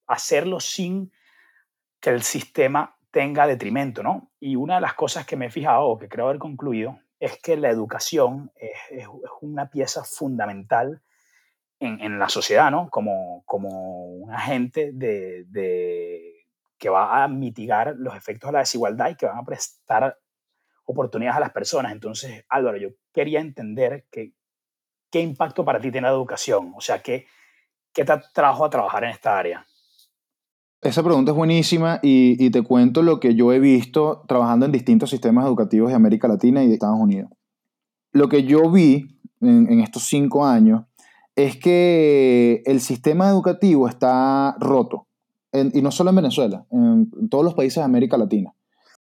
[0.06, 1.12] hacerlo sin
[2.00, 4.32] que el sistema tenga detrimento, ¿no?
[4.40, 7.40] Y una de las cosas que me he fijado o que creo haber concluido es
[7.40, 9.06] que la educación es,
[9.40, 11.00] una pieza fundamental
[11.78, 12.88] en, la sociedad, ¿no?
[12.90, 16.33] Como, como un agente de
[16.78, 20.18] que va a mitigar los efectos de la desigualdad y que van a prestar
[20.84, 21.92] oportunidades a las personas.
[21.92, 27.26] Entonces, Álvaro, yo quería entender qué impacto para ti tiene la educación, o sea, qué,
[27.92, 29.66] qué te trajo a trabajar en esta área.
[30.82, 35.08] Esa pregunta es buenísima y, te cuento lo que yo he visto trabajando en distintos
[35.08, 37.30] sistemas educativos de América Latina y de Estados Unidos.
[38.12, 40.82] Lo que yo vi en estos cinco años
[41.36, 45.08] es que el sistema educativo está roto
[45.54, 48.54] y no solo en Venezuela, en, todos los países de América Latina.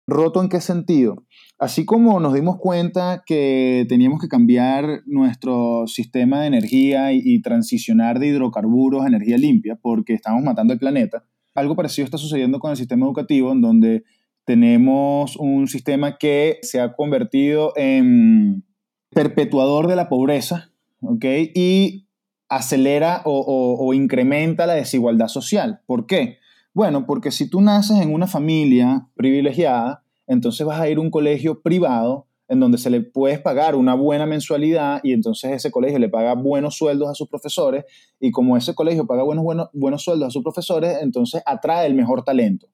[0.07, 1.25] ¿Roto en qué sentido?
[1.59, 8.19] Así como nos dimos cuenta que teníamos que cambiar nuestro sistema de energía y, transicionar
[8.19, 12.71] de hidrocarburos a energía limpia porque estamos matando el planeta, algo parecido está sucediendo con
[12.71, 14.03] el sistema educativo en donde
[14.45, 18.63] tenemos un sistema que se ha convertido en
[19.09, 21.25] perpetuador de la pobreza, ¿ok?
[21.53, 22.06] Y
[22.49, 25.81] acelera o, incrementa la desigualdad social.
[25.85, 26.37] ¿Por qué?
[26.73, 31.09] Bueno, porque si tú naces en una familia privilegiada, entonces vas a ir a un
[31.09, 35.99] colegio privado en donde se le puedes pagar una buena mensualidad y entonces ese colegio
[35.99, 37.83] le paga buenos sueldos a sus profesores
[38.21, 41.93] y como ese colegio paga buenos, buenos, buenos sueldos a sus profesores, entonces atrae el
[41.93, 42.67] mejor talento.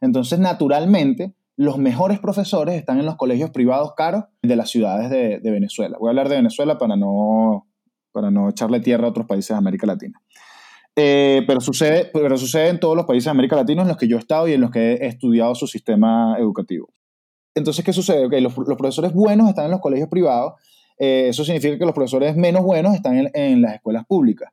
[0.00, 5.38] Entonces, naturalmente, los mejores profesores están en los colegios privados caros de las ciudades de,
[5.38, 5.98] de Venezuela.
[6.00, 7.68] Voy a hablar de Venezuela para no
[8.12, 10.20] para no echarle tierra a otros países de América Latina.
[10.94, 14.06] Eh, pero, sucede, pero sucede en todos los países de América Latina en los que
[14.06, 16.92] yo he estado y en los que he estudiado su sistema educativo.
[17.54, 18.26] Entonces, ¿qué sucede?
[18.26, 20.54] Okay, los, los, profesores buenos están en los colegios privados
[20.98, 24.52] eh, eso significa que los profesores menos buenos están en, las escuelas públicas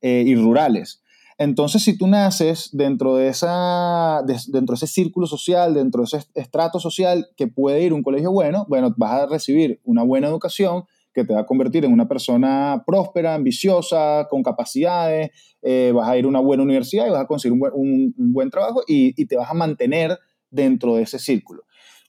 [0.00, 1.02] eh, y rurales.
[1.38, 6.26] Entonces, si tú naces dentro de, esa, dentro de ese círculo social, dentro de ese
[6.34, 10.84] estrato social que puede ir un colegio bueno, bueno, vas a recibir una buena educación
[11.14, 15.30] que te va a convertir en una persona próspera, ambiciosa, con capacidades,
[15.62, 18.82] eh, vas a ir a una buena universidad y vas a conseguir un buen, trabajo
[18.86, 20.18] y, y te vas a mantener
[20.50, 21.62] dentro de ese círculo.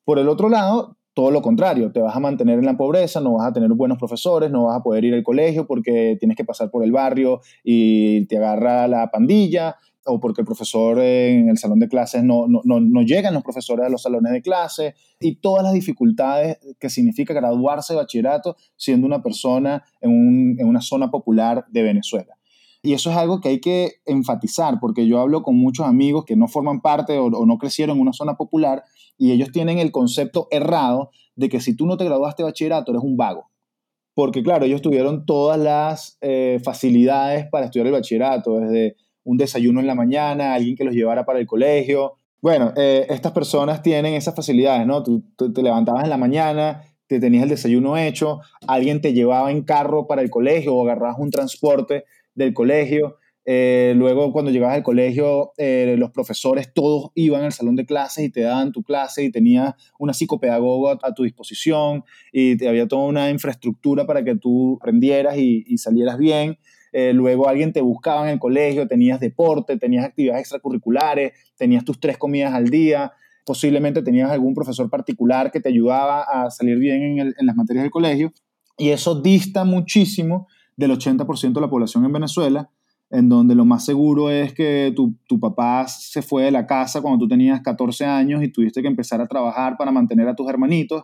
[0.04, 3.36] Por el otro lado, todo lo contrario, te vas a mantener en la pobreza, no
[3.36, 6.44] vas a tener buenos profesores, no vas a poder ir al colegio porque tienes que
[6.44, 11.58] pasar por el barrio y te agarra la pandilla, o porque el profesor en el
[11.58, 15.38] salón de clases no, no, no, llegan los profesores a los salones de clase, y
[15.38, 21.66] todas las dificultades que significa graduarse de bachillerato siendo una persona en, una zona popular
[21.70, 22.38] de Venezuela.
[22.84, 26.36] Y eso es algo que hay que enfatizar, porque yo hablo con muchos amigos que
[26.36, 28.84] no forman parte o, no crecieron en una zona popular
[29.18, 32.92] y ellos tienen el concepto errado de que si tú no te graduaste de bachillerato
[32.92, 33.50] eres un vago.
[34.14, 39.82] Porque claro, ellos tuvieron todas las eh, facilidades para estudiar el bachillerato, desde un desayuno
[39.82, 42.14] en la mañana, alguien que los llevara para el colegio.
[42.42, 45.04] Bueno, eh, estas personas tienen esas facilidades, ¿no?
[45.04, 49.64] Tú, te levantabas en la mañana, te tenías el desayuno hecho, alguien te llevaba en
[49.64, 53.18] carro para el colegio o agarrabas un transporte del colegio.
[53.48, 58.26] Eh, luego, cuando llegabas al colegio, eh, los profesores todos iban al salón de clases
[58.26, 62.88] y te daban tu clase y tenías una psicopedagoga a, tu disposición y te, había
[62.88, 66.58] toda una infraestructura para que tú aprendieras y, y salieras bien.
[66.98, 72.00] Eh, luego alguien te buscaba en el colegio, tenías deporte, tenías actividades extracurriculares, tenías tus
[72.00, 73.12] tres comidas al día,
[73.46, 77.92] posiblemente tenías algún profesor particular que te ayudaba a salir bien en, las materias del
[77.92, 78.32] colegio.
[78.78, 82.70] Y eso dista muchísimo del 80% de la población en Venezuela,
[83.10, 87.02] en donde lo más seguro es que tu, tu, papá se fue de la casa
[87.02, 90.48] cuando tú tenías 14 años y tuviste que empezar a trabajar para mantener a tus
[90.48, 91.04] hermanitos.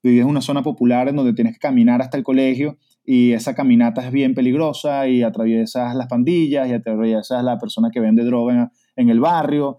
[0.00, 3.54] Vivías en una zona popular en donde tienes que caminar hasta el colegio y esa
[3.54, 8.72] caminata es bien peligrosa y atraviesas las pandillas y atraviesas la persona que vende droga
[8.96, 9.76] en, el barrio.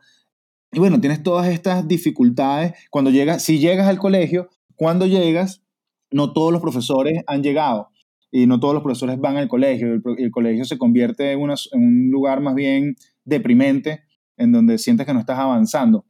[0.71, 5.63] Y bueno, tienes todas estas dificultades cuando llegas, si llegas al colegio, cuando llegas,
[6.11, 7.89] no todos los profesores han llegado
[8.31, 9.87] y no todos los profesores van al colegio.
[9.87, 14.03] El, el colegio se convierte en, en un lugar más bien deprimente
[14.37, 16.05] en donde sientes que no estás avanzando.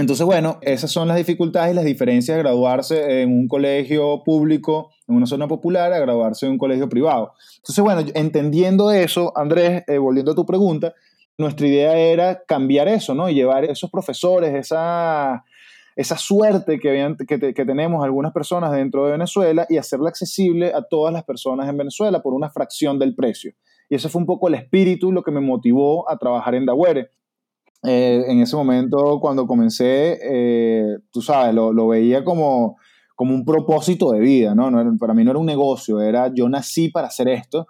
[0.00, 4.90] Entonces, bueno, esas son las dificultades y las diferencias de graduarse en un colegio público,
[5.06, 7.34] en una zona popular, a graduarse en un colegio privado.
[7.56, 10.94] Entonces, bueno, entendiendo eso, Andrés, eh, volviendo a tu pregunta,
[11.36, 13.28] nuestra idea era cambiar eso, ¿no?
[13.28, 15.44] Y llevar esos profesores, esa,
[15.94, 21.24] esa suerte que, tenemos algunas personas dentro de Venezuela y hacerla accesible a todas las
[21.24, 23.52] personas en Venezuela por una fracción del precio.
[23.90, 27.10] Y ese fue un poco el espíritu, lo que me motivó a trabajar en Dawere.
[27.82, 32.76] Eh, en ese momento, cuando comencé, eh, tú sabes, lo, lo, veía como,
[33.14, 34.70] como un propósito de vida, ¿no?
[34.70, 34.96] ¿no?
[34.98, 37.68] Para mí no era un negocio, era yo nací para hacer esto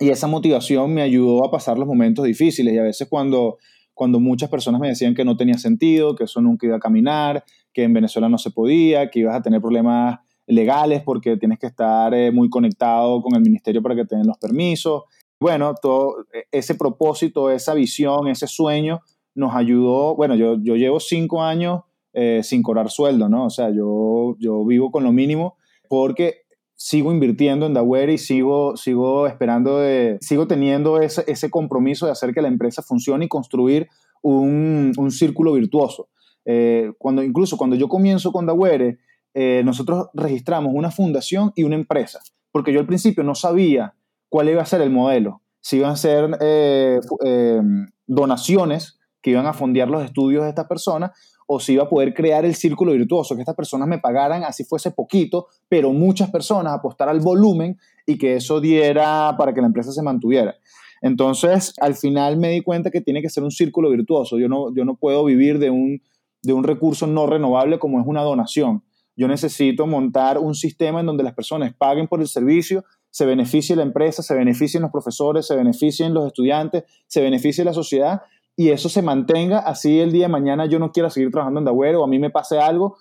[0.00, 3.58] y esa motivación me ayudó a pasar los momentos difíciles y a veces cuando,
[3.92, 7.44] cuando muchas personas me decían que no tenía sentido, que eso nunca iba a caminar,
[7.72, 11.66] que en Venezuela no se podía, que ibas a tener problemas legales porque tienes que
[11.66, 15.02] estar eh, muy conectado con el ministerio para que te den los permisos.
[15.38, 19.02] Bueno, todo e, ese propósito, esa visión, ese sueño
[19.34, 23.46] nos ayudó, bueno, yo, yo llevo cinco años eh, sin cobrar sueldo, ¿no?
[23.46, 25.56] O sea, yo, yo vivo con lo mínimo
[25.88, 26.42] porque
[26.74, 32.12] sigo invirtiendo en Daware y sigo, sigo esperando, de, sigo teniendo ese, ese compromiso de
[32.12, 33.88] hacer que la empresa funcione y construir
[34.22, 36.08] un, un círculo virtuoso.
[36.44, 38.98] Eh, cuando, incluso cuando yo comienzo con Daware,
[39.34, 42.18] eh, nosotros registramos una fundación y una empresa,
[42.50, 43.94] porque yo al principio no sabía
[44.28, 46.30] cuál iba a ser el modelo, si iban a ser
[48.06, 51.12] donaciones que iban a fondear los estudios de esta persona
[51.46, 54.62] o si iba a poder crear el círculo virtuoso, que estas personas me pagaran así
[54.62, 59.66] fuese poquito, pero muchas personas apostar al volumen y que eso diera para que la
[59.66, 60.54] empresa se mantuviera.
[61.02, 64.38] Entonces, al final me di cuenta que tiene que ser un círculo virtuoso.
[64.38, 66.00] Yo no, yo no puedo vivir de un,
[66.42, 68.84] de un recurso no renovable como es una donación.
[69.16, 73.74] Yo necesito montar un sistema en donde las personas paguen por el servicio, se beneficie
[73.74, 78.22] la empresa, se beneficien los profesores, se beneficien los estudiantes, se beneficie la sociedad
[78.60, 81.64] y eso se mantenga así el día de mañana yo no quiera seguir trabajando en
[81.64, 82.98] Daware o a mí me pase algo,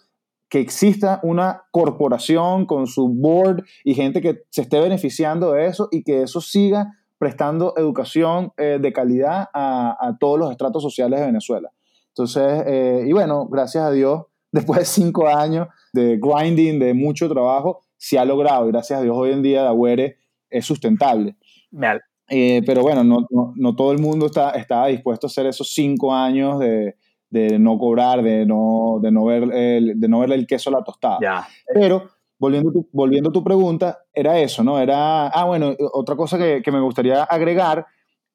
[0.47, 5.89] que exista una corporación con su board y gente que se esté beneficiando de eso
[5.91, 11.25] y que eso siga prestando educación eh, de calidad a, todos los estratos sociales de
[11.25, 11.73] Venezuela.
[12.07, 17.27] Entonces, eh, y bueno, gracias a Dios, después de cinco años de grinding, de mucho
[17.27, 18.65] trabajo, se ha logrado.
[18.69, 20.19] Y gracias a Dios, hoy en día Daware
[20.49, 21.35] es sustentable.
[21.69, 25.73] Me, eh, pero bueno, no, no, todo el mundo está, estaba dispuesto a hacer esos
[25.73, 26.95] cinco años de,
[27.29, 30.73] de no cobrar, de no, de no, ver el, de no verle el queso a
[30.73, 31.47] la tostada.
[31.73, 34.79] Pero volviendo, tu, volviendo a tu pregunta, era eso, ¿no?
[34.79, 37.85] Era, ah, bueno, otra cosa que, que me gustaría agregar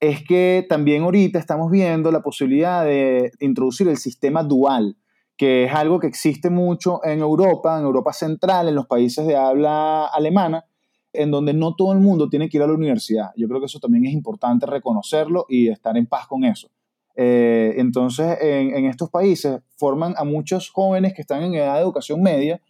[0.00, 4.96] es que también ahorita estamos viendo la posibilidad de introducir el sistema dual,
[5.36, 9.36] que es algo que existe mucho en Europa, en Europa Central, en los países de
[9.36, 10.64] habla alemana,
[11.14, 13.30] en donde no todo el mundo tiene que ir a la universidad.
[13.36, 16.68] Yo creo que eso también es importante reconocerlo y estar en paz con eso.
[17.16, 22.22] Eh, entonces, en, estos países forman a muchos jóvenes que están en edad de educación
[22.22, 22.60] media,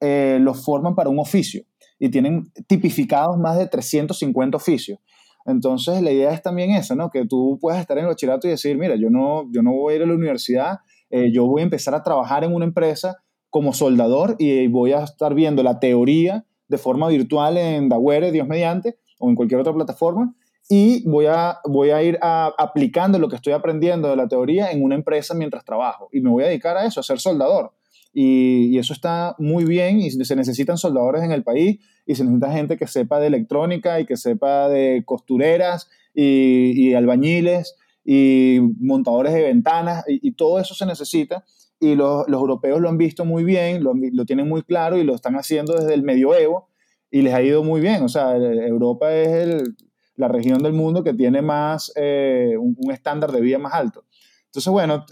[0.00, 1.62] eh, los forman para un oficio
[1.98, 4.98] y tienen tipificados más de 350 oficios.
[5.44, 7.10] Entonces, la idea es también esa, ¿no?
[7.10, 9.94] Que tú puedas estar en el bachillerato y decir, mira, yo no, yo no voy
[9.94, 10.78] a ir a la universidad,
[11.10, 13.18] eh, yo voy a empezar a trabajar en una empresa
[13.50, 18.48] como soldador y voy a estar viendo la teoría de forma virtual en Daware, Dios
[18.48, 20.34] mediante, o en cualquier otra plataforma,
[20.70, 24.82] y voy a, voy a ir aplicando lo que estoy aprendiendo de la teoría en
[24.82, 26.08] una empresa mientras trabajo.
[26.12, 27.72] Y me voy a dedicar a eso, a ser soldador.
[28.14, 32.52] Y, eso está muy bien y se necesitan soldadores en el país y se necesita
[32.52, 39.42] gente que sepa de electrónica y que sepa de costureras y, albañiles y montadores de
[39.42, 41.44] ventanas y, todo eso se necesita
[41.82, 45.16] y los, europeos lo han visto muy bien, lo, lo, tienen muy claro y lo
[45.16, 46.68] están haciendo desde el medioevo
[47.10, 48.04] y les ha ido muy bien.
[48.04, 49.76] O sea, Europa es el,
[50.14, 54.04] la región del mundo que tiene más, eh, un, estándar de vida más alto.
[54.46, 55.04] Entonces, bueno,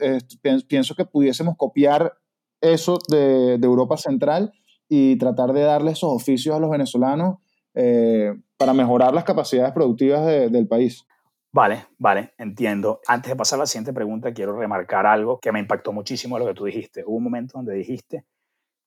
[0.69, 2.13] pienso que pudiésemos copiar
[2.61, 4.53] eso de, Europa Central
[4.89, 7.39] y tratar de darle esos oficios a los venezolanos
[7.75, 11.05] eh, para mejorar las capacidades productivas del país.
[11.53, 13.01] Vale, vale, entiendo.
[13.07, 16.47] Antes de pasar a la siguiente pregunta, quiero remarcar algo que me impactó muchísimo lo
[16.47, 17.03] que tú dijiste.
[17.05, 18.25] Hubo un momento donde dijiste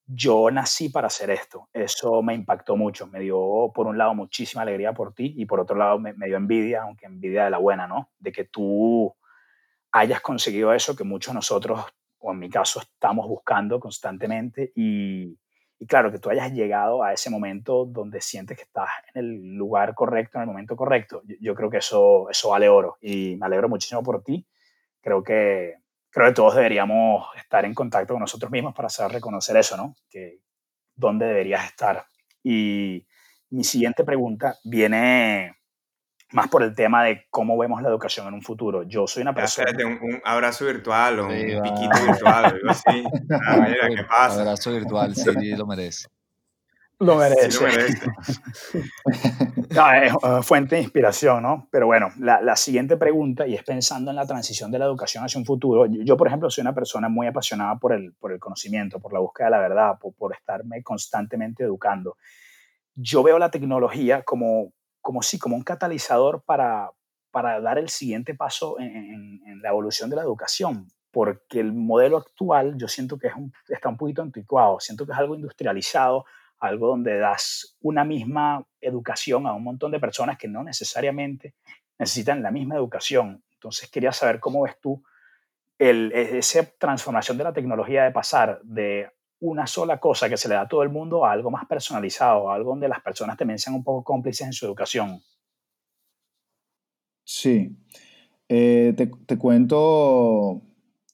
[0.05, 1.69] yo nací para hacer esto.
[1.71, 3.07] Eso me impactó mucho.
[3.07, 6.37] Me dio, por un lado, muchísima alegría por ti y por otro lado, me, dio
[6.37, 8.09] envidia, aunque envidia de la buena, ¿no?
[8.19, 9.13] De que tú
[9.91, 11.85] hayas conseguido eso que muchos de nosotros,
[12.19, 14.71] o en mi caso, estamos buscando constantemente
[15.79, 19.55] y, claro, que tú hayas llegado a ese momento donde sientes que estás en el
[19.55, 21.21] lugar correcto, en el momento correcto.
[21.25, 24.45] Yo, yo creo que eso, eso vale oro y me alegro muchísimo por ti.
[25.01, 25.75] Creo que
[26.13, 29.95] creo que todos deberíamos estar en contacto con nosotros mismos para saber reconocer eso, ¿no?
[30.09, 30.39] Que
[30.95, 32.05] dónde deberías estar.
[32.43, 33.05] Y
[33.49, 35.55] mi siguiente pregunta viene
[36.33, 38.83] más por el tema de cómo vemos la educación en un futuro.
[38.83, 39.71] Yo soy una persona...
[39.85, 43.03] un, abrazo virtual o un piquito virtual, algo así.
[43.45, 44.41] Ah, mira, ¿qué pasa?
[44.41, 46.07] Abrazo virtual, sí, lo merece.
[46.99, 47.65] Lo merece.
[49.69, 50.13] es
[50.45, 51.67] fuente de inspiración, ¿no?
[51.71, 55.39] Pero bueno, la, siguiente pregunta, y es pensando en la transición de la educación hacia
[55.39, 55.85] un futuro.
[55.87, 59.19] Yo, por ejemplo, soy una persona muy apasionada por el, por el conocimiento, por la
[59.19, 62.17] búsqueda de la verdad, por, por estarme constantemente educando.
[62.95, 64.71] Yo veo la tecnología como,
[65.03, 66.89] como sí, como un catalizador para,
[67.29, 72.75] para dar el siguiente paso en, la evolución de la educación, porque el modelo actual
[72.77, 73.33] yo siento que es
[73.69, 76.25] está un poquito anticuado, siento que es algo industrializado,
[76.59, 81.53] algo donde das una misma educación a un montón de personas que no necesariamente
[81.99, 83.43] necesitan la misma educación.
[83.53, 85.03] Entonces quería saber cómo ves tú
[85.77, 89.09] el, e, esa transformación de la tecnología de pasar de
[89.43, 92.49] una sola cosa que se le da a todo el mundo a algo más personalizado,
[92.49, 95.21] algo donde las personas también sean un poco cómplices en su educación.
[97.25, 97.75] Sí,
[98.47, 100.61] eh, te, te, cuento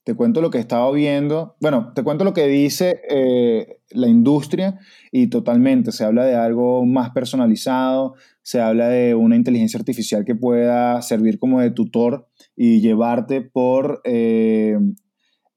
[0.04, 1.56] te cuento lo que he estado viendo.
[1.60, 4.80] Bueno, te cuento lo que dice eh, la industria
[5.12, 8.13] y totalmente se habla de algo más personalizado,
[8.44, 14.02] se habla de una inteligencia artificial que pueda servir como de tutor y llevarte por
[14.04, 14.78] eh,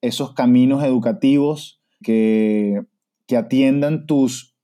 [0.01, 2.83] esos caminos educativos que,
[3.35, 4.55] atiendan tus,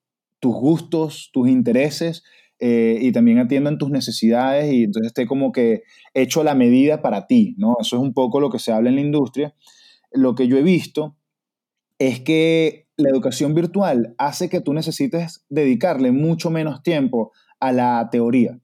[0.40, 2.22] tus gustos, tus intereses
[2.60, 7.00] eh, y también atiendan tus necesidades y entonces esté como que hecho a la medida
[7.00, 7.76] para ti, ¿no?
[7.80, 9.54] Eso es un poco lo que se habla en la industria
[10.12, 11.16] lo que yo he visto
[11.98, 18.08] es que la educación virtual hace que tú necesites dedicarle mucho menos tiempo a la
[18.10, 18.60] teoría.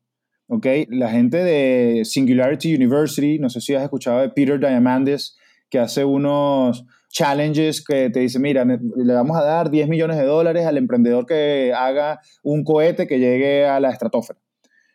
[0.48, 0.86] ¿okay?
[0.88, 5.36] La gente de Singularity University, no sé si has escuchado de Peter Diamandis,
[5.68, 6.84] que hace unos
[7.14, 11.26] challenges que te dice, mira, le vamos a dar 10 millones de dólares al emprendedor
[11.26, 14.40] que haga un cohete que llegue a la estratosfera.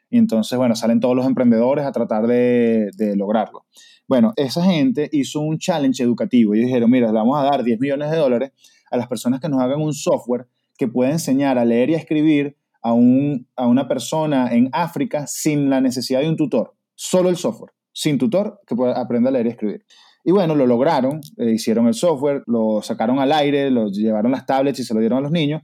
[0.10, 3.66] Y entonces, bueno, salen todos los emprendedores a tratar de, de lograrlo.
[4.08, 7.80] Bueno, esa gente hizo un challenge educativo y dijeron, mira, le vamos a dar 10
[7.80, 8.52] millones de dólares
[8.92, 11.98] a las personas que nos hagan un software que pueda enseñar a leer y a
[11.98, 16.74] escribir a, un, a una persona en África sin la necesidad de un tutor.
[16.96, 19.86] Solo el software, sin tutor, que pueda aprender a leer y escribir.
[20.24, 24.46] Y bueno, lo lograron, eh, hicieron el software, lo sacaron al aire, lo llevaron las
[24.46, 25.62] tablets y se lo dieron a los niños.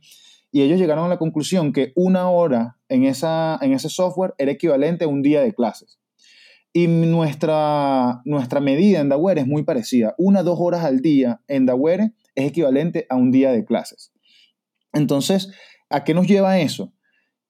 [0.52, 4.52] Y ellos llegaron a la conclusión que una hora en, esa, en ese software era
[4.52, 6.00] equivalente a un día de clases.
[6.72, 10.16] Y nuestra, nuestra medida en Daware es muy parecida.
[10.18, 14.12] Una, dos horas al día en Daware es equivalente a un día de clases.
[14.94, 15.52] Entonces,
[15.90, 16.94] ¿A qué nos lleva eso?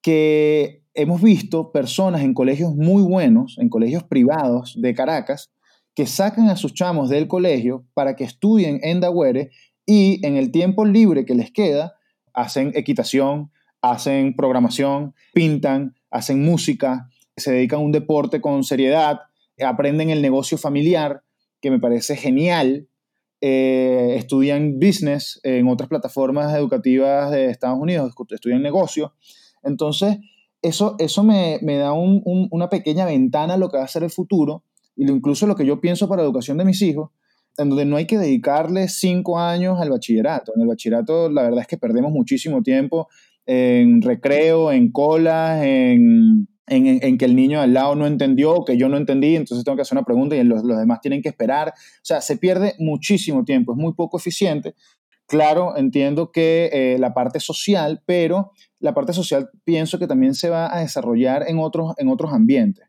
[0.01, 5.51] Que hemos visto personas en colegios muy buenos, en colegios privados de Caracas,
[5.95, 9.49] que sacan a sus chamos del colegio para que estudien en Dawere
[9.85, 11.95] y en el tiempo libre que les queda
[12.33, 19.21] hacen equitación, hacen programación, pintan, hacen música, se dedican a un deporte con seriedad,
[19.65, 21.23] aprenden el negocio familiar,
[21.61, 22.89] que me parece genial,
[23.41, 29.13] eh, estudian business en otras plataformas educativas de Estados Unidos, estudian negocio.
[29.63, 30.17] Entonces,
[30.61, 34.63] eso, eso me, da una pequeña ventana a lo que va a ser el futuro
[34.95, 37.11] incluso lo que yo pienso para la educación de mis hijos,
[37.57, 40.53] en donde no hay que dedicarle cinco años al bachillerato.
[40.55, 43.07] En el bachillerato la verdad es que perdemos muchísimo tiempo
[43.45, 48.89] en recreo, en colas, en, en, que el niño al lado no entendió, que yo
[48.89, 51.69] no entendí, entonces tengo que hacer una pregunta y los, los demás tienen que esperar.
[51.69, 54.73] O sea, se pierde muchísimo tiempo, es muy poco eficiente.
[55.27, 60.49] Claro, entiendo que eh, la parte social, pero la parte social pienso que también se
[60.49, 62.87] va a desarrollar en otros, en otros ambientes.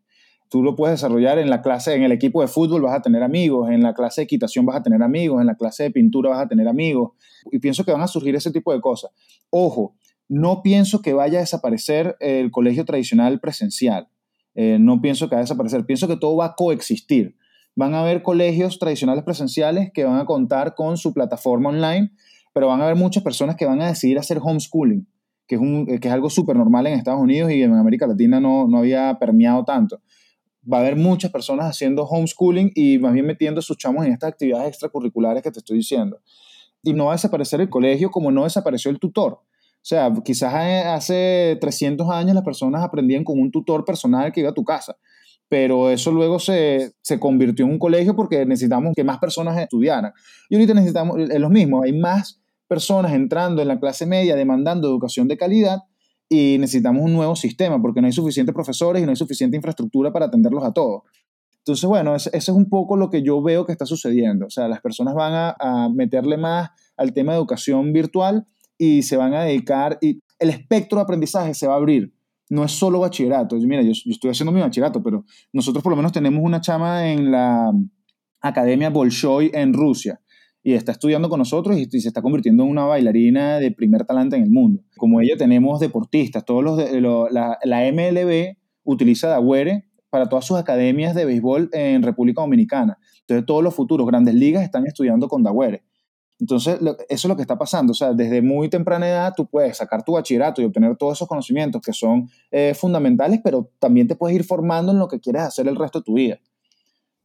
[0.48, 3.22] Tú lo puedes desarrollar en la clase, en el equipo de fútbol vas a tener
[3.22, 6.30] amigos, en la clase de equitación vas a tener amigos, en la clase de pintura
[6.30, 7.12] vas a tener amigos.
[7.50, 9.10] Y pienso que van a surgir ese tipo de cosas.
[9.50, 9.96] Ojo,
[10.28, 14.08] no pienso que vaya a desaparecer el colegio tradicional presencial.
[14.54, 15.84] Eh, no pienso que vaya a desaparecer.
[15.84, 17.36] Pienso que todo va a coexistir.
[17.74, 22.12] Van a haber colegios tradicionales presenciales que van a contar con su plataforma online,
[22.54, 25.06] pero van a haber muchas personas que van a decidir hacer homeschooling,
[25.46, 28.66] que es, que es algo súper normal en Estados Unidos y en América Latina no,
[28.66, 30.00] no había permeado tanto
[30.70, 34.32] va a haber muchas personas haciendo homeschooling y más bien metiendo sus chamos en estas
[34.32, 36.20] actividades extracurriculares que te estoy diciendo.
[36.82, 39.32] Y no va a desaparecer el colegio como no desapareció el tutor.
[39.32, 44.50] O sea, quizás hace 300 años las personas aprendían con un tutor personal que iba
[44.50, 44.96] a tu casa,
[45.48, 50.12] pero eso luego se, se convirtió en un colegio porque necesitamos que más personas estudiaran.
[50.48, 54.88] Y ahorita necesitamos, es lo mismo, hay más personas entrando en la clase media demandando
[54.88, 55.78] educación de calidad
[56.28, 60.12] y necesitamos un nuevo sistema porque no hay suficientes profesores y no hay suficiente infraestructura
[60.12, 61.02] para atenderlos a todos.
[61.58, 64.46] Entonces, bueno, eso, es un poco lo que yo veo que está sucediendo.
[64.46, 68.46] O sea, las personas van a, meterle más al tema de educación virtual
[68.78, 72.12] y se van a dedicar, y el espectro de aprendizaje se va a abrir.
[72.48, 73.56] No es solo bachillerato.
[73.56, 77.10] Mira, yo, yo estoy haciendo mi bachillerato, pero nosotros por lo menos tenemos una chama
[77.10, 77.72] en la
[78.40, 80.20] Academia Bolshoi en Rusia
[80.66, 84.34] y está estudiando con nosotros y, se está convirtiendo en una bailarina de primer talante
[84.34, 84.82] en el mundo.
[84.96, 91.24] Como ella tenemos deportistas, todos los la, MLB utiliza Dagüere para todas sus academias de
[91.24, 92.98] béisbol en República Dominicana.
[93.20, 95.84] Entonces todos los futuros grandes ligas están estudiando con Dagüere.
[96.40, 97.92] Entonces, eso es lo que está pasando.
[97.92, 101.28] O sea, desde muy temprana edad tú puedes sacar tu bachillerato y obtener todos esos
[101.28, 105.42] conocimientos que son eh, fundamentales, pero también te puedes ir formando en lo que quieres
[105.42, 106.40] hacer el resto de tu vida.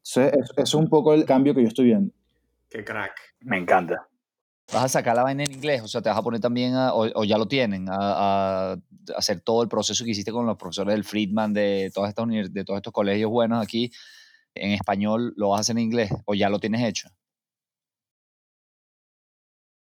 [0.04, 2.14] Eso es un poco el cambio que yo estoy viendo.
[2.70, 3.31] Qué crack.
[3.42, 4.08] Me encanta.
[4.74, 5.82] ¿Vas a sacar la vaina en inglés?
[5.82, 8.78] O sea, te vas a poner también, o, ya lo tienen, a,
[9.18, 12.64] hacer todo el proceso que hiciste con los profesores del Friedman, de, todas estas de
[12.64, 13.92] todos estos colegios buenos aquí,
[14.56, 17.10] en español, ¿lo vas a hacer en inglés o ya lo tienes hecho?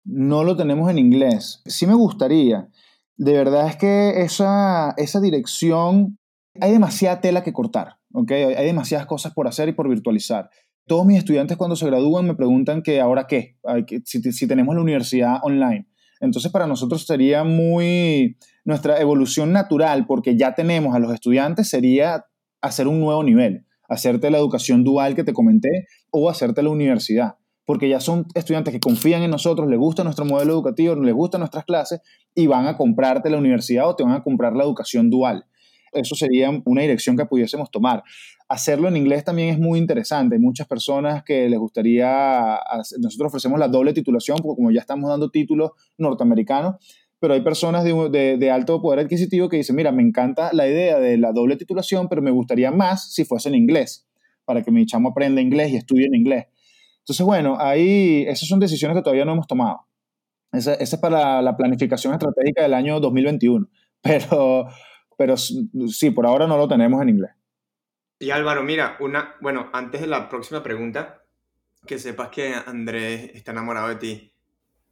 [0.05, 1.61] No lo tenemos en inglés.
[1.65, 2.67] Sí me gustaría.
[3.15, 6.17] De verdad es que esa, esa dirección,
[6.59, 8.31] hay demasiada tela que cortar, ¿ok?
[8.31, 10.49] Hay demasiadas cosas por hacer y por virtualizar
[10.89, 13.55] todos mis estudiantes cuando se gradúan me preguntan que ahora qué,
[14.03, 15.87] si, si tenemos la universidad online.
[16.19, 22.25] Entonces para nosotros sería muy, nuestra evolución natural, porque ya tenemos a los estudiantes, sería
[22.59, 27.35] hacer un nuevo nivel, hacerte la educación dual que te comenté o hacerte la universidad,
[27.65, 31.39] porque ya son estudiantes que confían en nosotros, les gusta nuestro modelo educativo, les gustan
[31.39, 32.01] nuestras clases
[32.33, 35.45] y van a comprarte la universidad o te van a comprar la educación dual.
[35.93, 38.03] Eso sería una dirección que pudiésemos tomar
[38.49, 40.35] hacerlo en inglés también es muy interesante.
[40.35, 42.59] Hay muchas personas que les gustaría,
[42.99, 46.75] nosotros ofrecemos la doble titulación, porque como ya estamos dando títulos norteamericanos,
[47.19, 51.17] pero hay personas de, alto poder adquisitivo que dicen, mira, me encanta la idea de
[51.17, 54.07] la doble titulación, pero me gustaría más si fuese en inglés,
[54.45, 56.47] para que mi chamo aprenda inglés y estudie en inglés.
[56.99, 59.81] Entonces, bueno, ahí esas son decisiones que todavía no hemos tomado.
[60.51, 63.67] Esa, esa es para la planificación estratégica del año 2021,
[64.01, 64.65] pero,
[65.17, 67.38] pero sí, por ahora no lo tenemos en inglés.
[68.19, 71.23] Y Álvaro, mira, una, bueno, antes de la próxima pregunta,
[71.87, 74.33] que sepas que Andrés está enamorado de ti.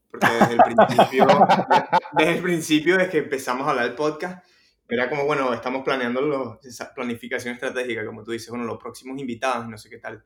[0.10, 1.28] Porque desde el principio,
[2.14, 4.46] desde el principio, desde que empezamos a hablar del podcast,
[4.88, 9.20] era como, bueno, estamos planeando los, esa planificación estratégica, como tú dices, bueno, los próximos
[9.20, 10.24] invitados, no sé qué tal.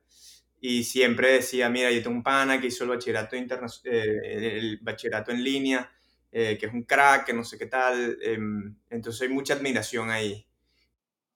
[0.60, 5.32] Y siempre decía, mira, yo tengo un pana que hizo el bachillerato, eh, el bachillerato
[5.32, 5.92] en línea,
[6.32, 8.20] eh, que es un crack, que no sé qué tal.
[8.22, 10.46] Em, entonces hay mucha admiración ahí.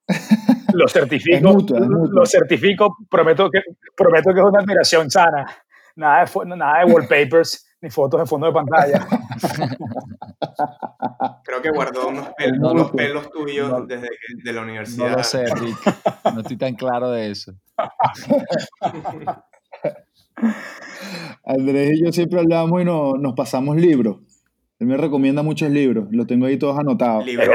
[0.75, 1.57] Lo certifico,
[2.11, 3.61] lo certifico, prometo que,
[3.95, 5.45] prometo que es una admiración sana.
[5.95, 9.07] Nada de, nada de wallpapers ni fotos de fondo de pantalla.
[11.43, 14.09] creo que guardó unos pelos, pelos tuyos desde
[14.43, 15.09] de la universidad.
[15.09, 15.77] No lo sé, Rick.
[16.33, 17.53] No estoy tan claro de eso.
[21.45, 24.17] Andrés y yo siempre hablamos y nos pasamos libros.
[24.77, 27.25] Él me recomienda muchos libros, los tengo ahí todos anotados.
[27.25, 27.47] Libros,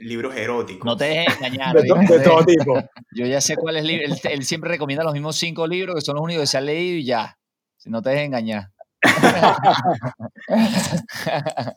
[0.00, 0.84] libros eróticos.
[0.84, 1.74] No te dejes engañar.
[1.74, 2.78] de, todo tipo.
[3.12, 6.16] Yo ya sé cuál es Él, él, siempre recomienda los mismos cinco libros que son
[6.16, 7.38] los únicos que se han leído y ya.
[7.78, 8.70] Si no te dejes engañar.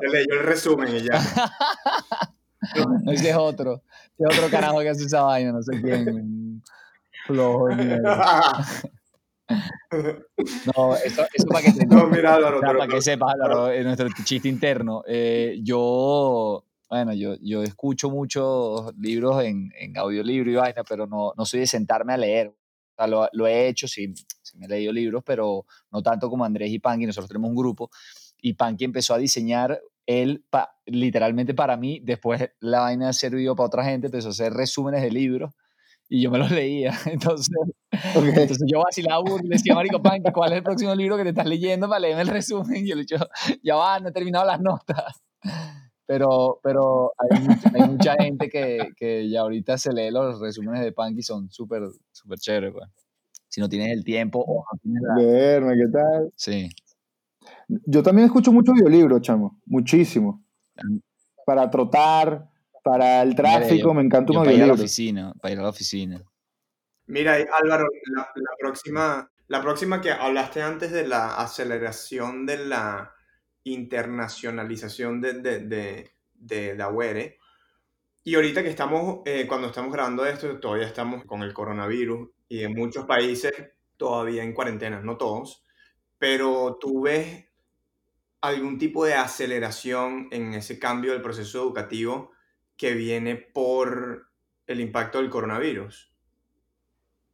[0.00, 1.20] Se leyó el resumen y ya.
[3.12, 3.82] Ese es otro.
[4.18, 6.60] Ese es otro carajo que hace esa vaina, no sé quién.
[7.26, 7.68] Flojo
[10.76, 14.48] No, eso, eso para que, no, mira, Álvaro, para que sepas, Álvaro, en nuestro chiste
[14.48, 15.02] interno.
[15.06, 21.32] Eh, yo, bueno, yo, yo escucho muchos libros en, en audiolibro y vaina, pero no,
[21.36, 22.48] no soy de sentarme a leer.
[22.48, 26.28] O sea, lo, lo, he hecho, sí, sí, me he leído libros, pero no tanto
[26.28, 27.06] como Andrés y Panky.
[27.06, 27.90] Nosotros tenemos un grupo
[28.40, 30.44] y Panky empezó a diseñar él,
[30.86, 35.10] literalmente para mí, después la vaina servido para otra gente, empezó a hacer resúmenes de
[35.10, 35.52] libros
[36.08, 36.92] y yo me los leía.
[37.06, 37.54] Entonces,
[37.90, 41.30] entonces yo vacilaba y le decía, Marico Pan, ¿cuál es el próximo libro que te
[41.30, 42.84] estás leyendo para leerme el resumen?
[42.84, 43.16] Y yo le dije,
[43.62, 45.22] ya va, no he terminado las notas.
[46.06, 50.92] Pero, pero hay, hay mucha gente que, que, ya ahorita se lee los resúmenes de
[50.92, 51.82] Panky, son súper,
[52.12, 52.88] súper chéveres, pues.
[53.48, 55.74] Si no tienes el tiempo o no tienes la...
[55.74, 56.32] ¿qué tal?
[56.36, 56.68] Sí.
[57.68, 60.42] Yo también escucho mucho audiolibros, chamo, muchísimo.
[61.44, 62.48] Para trotar,
[62.88, 64.38] para el tráfico, me encanta un.
[64.38, 66.24] Para ir a la oficina, para ir a la oficina.
[67.06, 68.28] Mira, Álvaro, la,
[68.58, 73.14] próxima, la próxima que hablaste antes de la aceleración de la
[73.64, 77.38] internacionalización de, de, de, de
[78.24, 82.62] Y ahorita que estamos, eh, cuando estamos grabando esto, todavía estamos con el coronavirus y
[82.62, 83.52] en muchos países
[83.96, 85.64] todavía en cuarentena, no todos,
[86.18, 87.46] pero tú ves
[88.40, 92.32] algún tipo de aceleración en ese cambio del proceso educativo
[92.78, 94.28] que viene por
[94.66, 96.08] el impacto del coronavirus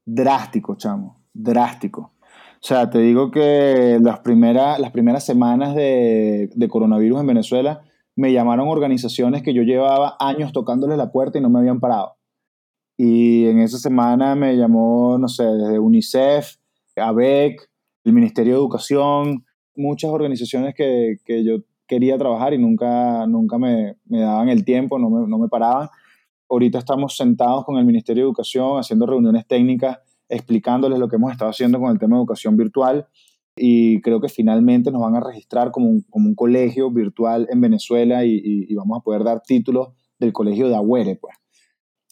[0.05, 2.13] drástico, chamo, drástico.
[2.21, 7.83] O sea, te digo que las, primeras las primeras semanas de, coronavirus en Venezuela
[8.17, 12.17] me llamaron organizaciones que yo llevaba años tocándoles la puerta y no me habían parado.
[12.97, 16.57] Y en esa semana me llamó, no sé, desde UNICEF,
[16.97, 17.69] ABEC,
[18.05, 24.49] el Ministerio de Educación, muchas organizaciones que, yo quería trabajar y nunca, nunca me, daban
[24.49, 25.89] el tiempo, no me, no me paraban.
[26.49, 31.33] Ahorita estamos sentados con el Ministerio de Educación haciendo reuniones técnicas explicándoles lo que hemos
[31.33, 33.07] estado haciendo con el tema de educación virtual
[33.57, 37.61] y creo que finalmente nos van a registrar como un, como un colegio virtual en
[37.61, 41.37] Venezuela y, vamos a poder dar títulos del colegio de Agüere, pues.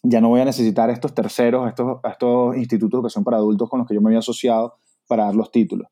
[0.05, 3.79] Ya no voy a necesitar estos terceros, estos, estos institutos de educación para adultos con
[3.79, 4.75] los que yo me había asociado
[5.07, 5.89] para dar los títulos.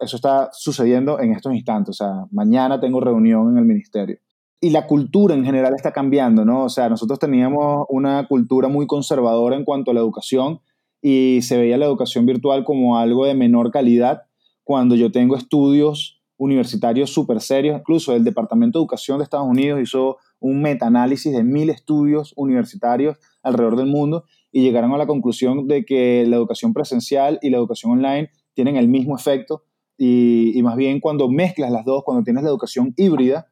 [0.00, 4.18] Eso está sucediendo en estos instantes, o sea, mañana tengo reunión en el ministerio
[4.64, 6.64] y la cultura en general está cambiando, ¿no?
[6.64, 10.60] O sea, nosotros teníamos una cultura muy conservadora en cuanto a la educación
[11.02, 14.22] y se veía la educación virtual como algo de menor calidad
[14.62, 19.82] cuando yo tengo estudios universitarios súper serios, incluso el Departamento de Educación de Estados Unidos
[19.82, 25.68] hizo un metaanálisis de mil estudios universitarios alrededor del mundo y llegaron a la conclusión
[25.68, 29.64] de que la educación presencial y la educación online tienen el mismo efecto
[29.96, 33.46] y, más bien cuando mezclas las dos, cuando tienes la educación híbrida,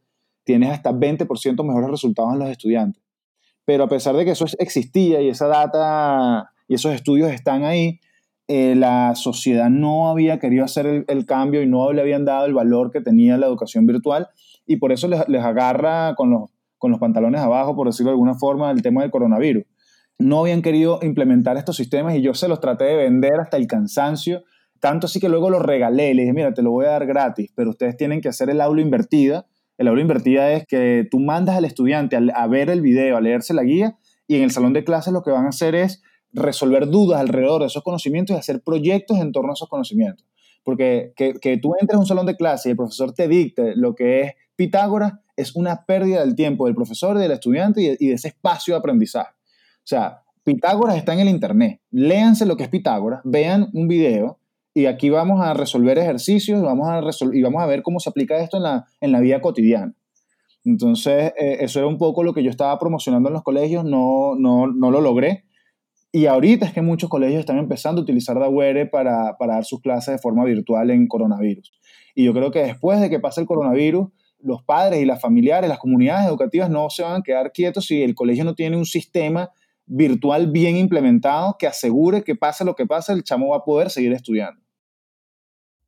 [0.44, 3.02] tienes hasta 20% mejores resultados en los estudiantes.
[3.64, 8.00] Pero a pesar de que eso existía y esa data y esos estudios están ahí,
[8.48, 12.54] eh, la sociedad no había querido hacer el, cambio y no le habían dado el
[12.54, 14.28] valor que tenía la educación virtual
[14.66, 18.34] y por eso les, agarra con los, con los pantalones abajo, por decirlo de alguna
[18.34, 19.64] forma, el tema del coronavirus.
[20.18, 23.66] No habían querido implementar estos sistemas y yo se los traté de vender hasta el
[23.66, 24.42] cansancio,
[24.82, 27.52] tanto así que luego los regalé, le dije, mira, te lo voy a dar gratis,
[27.54, 29.46] pero ustedes tienen que hacer el aula invertida
[29.78, 33.54] el aula invertida es que tú mandas al estudiante a, ver el video, a leerse
[33.54, 36.02] la guía, y en el salón de clases lo que van a hacer es
[36.32, 40.26] resolver dudas alrededor de esos conocimientos y hacer proyectos en torno a esos conocimientos.
[40.62, 43.94] Porque que, tú entres a un salón de clase y el profesor te dicte lo
[43.94, 48.14] que es Pitágoras es una pérdida del tiempo del profesor, del estudiante y y de
[48.14, 49.32] ese espacio de aprendizaje.
[49.78, 51.80] O sea, Pitágoras está en el Internet.
[51.90, 54.38] Léanse lo que es Pitágoras, vean un video
[54.74, 57.02] y aquí vamos a resolver ejercicios vamos a
[57.32, 59.94] y vamos a ver cómo se aplica esto en la, en la vida cotidiana.
[60.64, 64.36] Entonces, eh, eso era un poco lo que yo estaba promocionando en los colegios, no,
[64.36, 65.44] no, no lo logré.
[66.12, 69.80] Y ahorita es que muchos colegios están empezando a utilizar Daware para, para dar sus
[69.80, 71.72] clases de forma virtual en coronavirus.
[72.14, 74.08] Y yo creo que después de que pase el coronavirus,
[74.40, 78.02] los padres y las familiares, las comunidades educativas no se van a quedar quietos si
[78.02, 79.50] el colegio no tiene un sistema
[79.86, 83.90] virtual bien implementado que asegure que pase lo que pase, el chamo va a poder
[83.90, 84.61] seguir estudiando.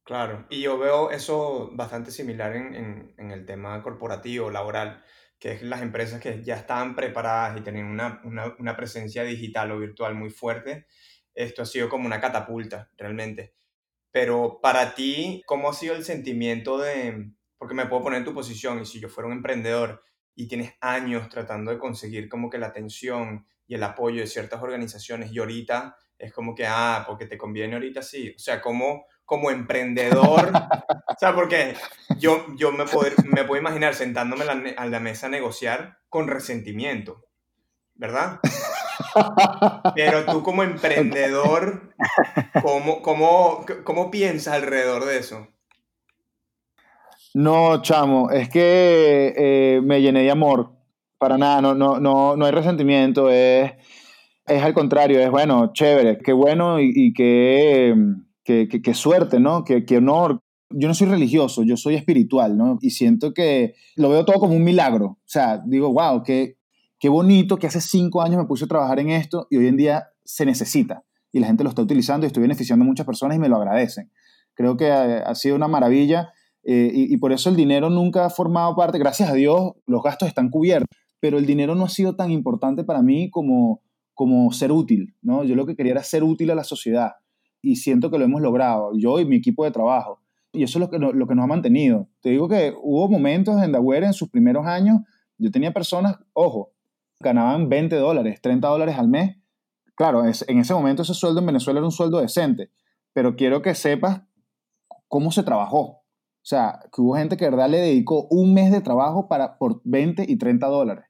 [0.05, 5.03] Claro, y yo veo eso bastante similar en, en, el tema corporativo, laboral,
[5.39, 9.73] que es las empresas que ya están preparadas y tienen una, una, una presencia digital
[9.73, 10.87] o virtual muy fuerte.
[11.35, 13.55] Esto ha sido como una catapulta, realmente.
[14.11, 18.35] Pero para ti, ¿cómo ha sido el sentimiento de, porque me puedo poner en tu
[18.35, 20.03] posición y si yo fuera un emprendedor
[20.35, 24.63] y tienes años tratando de conseguir como que la atención y el apoyo de ciertas
[24.63, 28.35] organizaciones y ahorita es como que, ah, porque te conviene ahorita sí.
[28.37, 30.53] O sea, como, como emprendedor,
[31.09, 31.75] o sea, porque
[32.19, 37.25] yo, yo me, puedo, me puedo imaginar sentándome a la mesa a negociar con resentimiento,
[37.95, 38.41] ¿verdad?
[39.95, 41.95] Pero tú como emprendedor,
[42.63, 45.49] ¿cómo, cómo, cómo piensas alrededor de eso?
[47.35, 50.71] No, chamo, es que eh, me llené de amor.
[51.19, 53.73] Para nada, no, no, no, no hay resentimiento, es,
[54.47, 57.95] es al contrario, es bueno, chévere, qué bueno y, y qué,
[58.45, 59.65] qué, suerte, ¿no?
[59.65, 60.41] Qué, honor.
[60.71, 62.79] Yo no soy religioso, yo soy espiritual, ¿no?
[62.81, 65.07] Y siento que lo veo todo como un milagro.
[65.07, 66.57] O sea, digo, wow, qué,
[66.99, 69.77] qué bonito que hace cinco años me puse a trabajar en esto y hoy en
[69.77, 73.37] día se necesita y la gente lo está utilizando y estoy beneficiando a muchas personas
[73.37, 74.11] y me lo agradecen.
[74.55, 76.33] Creo que ha, ha sido una maravilla
[76.63, 80.29] eh, y, por eso el dinero nunca ha formado parte, gracias a Dios los gastos
[80.29, 80.89] están cubiertos,
[81.21, 83.83] pero el dinero no ha sido tan importante para mí como,
[84.15, 85.45] como ser útil, ¿no?
[85.45, 87.13] Yo lo que quería era ser útil a la sociedad
[87.65, 90.21] y siento que lo hemos logrado, yo y mi equipo de trabajo.
[90.53, 92.09] Y eso es lo que, lo, que nos ha mantenido.
[92.21, 95.01] Te digo que hubo momentos en Daware en sus primeros años,
[95.37, 96.73] yo tenía personas, ojo,
[97.19, 99.37] ganaban 20 dólares, 30 dólares al mes.
[99.97, 102.71] Claro, es, en ese momento ese sueldo en Venezuela era un sueldo decente,
[103.13, 104.23] pero quiero que sepas
[105.09, 105.81] cómo se trabajó.
[106.45, 109.57] O sea, que hubo gente que de verdad le dedicó un mes de trabajo para,
[109.59, 111.07] por 20 y 30 dólares.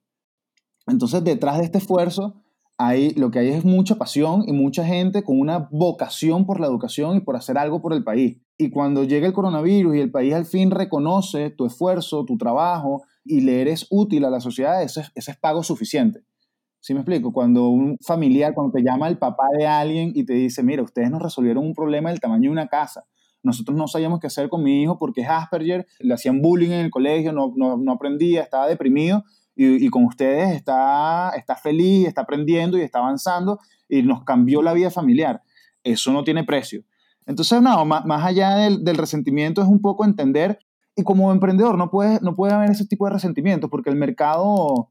[0.86, 2.43] Entonces, detrás de este esfuerzo,
[2.76, 6.66] hay, lo que hay es mucha pasión y mucha gente con una vocación por la
[6.66, 8.38] educación y por hacer algo por el país.
[8.58, 13.02] Y cuando llega el coronavirus y el país al fin reconoce tu esfuerzo, tu trabajo
[13.24, 16.20] y le eres útil a la sociedad, ese, ese es pago suficiente.
[16.80, 17.32] ¿Sí me explico?
[17.32, 21.10] Cuando un familiar, cuando te llama el papá de alguien y te dice, mira, ustedes
[21.10, 23.06] nos resolvieron un problema del tamaño de una casa,
[23.44, 26.80] nosotros no sabíamos qué hacer con mi hijo porque es Asperger, le hacían bullying en
[26.80, 29.22] el colegio, no, aprendía, estaba deprimido
[29.56, 34.72] y, con ustedes está, está feliz, está aprendiendo y está avanzando y nos cambió la
[34.72, 35.42] vida familiar.
[35.82, 36.82] Eso no tiene precio.
[37.26, 40.58] Entonces, no, más, más allá del, del, resentimiento es un poco entender
[40.96, 44.90] y como emprendedor no puede, no puede haber ese tipo de resentimiento porque el mercado,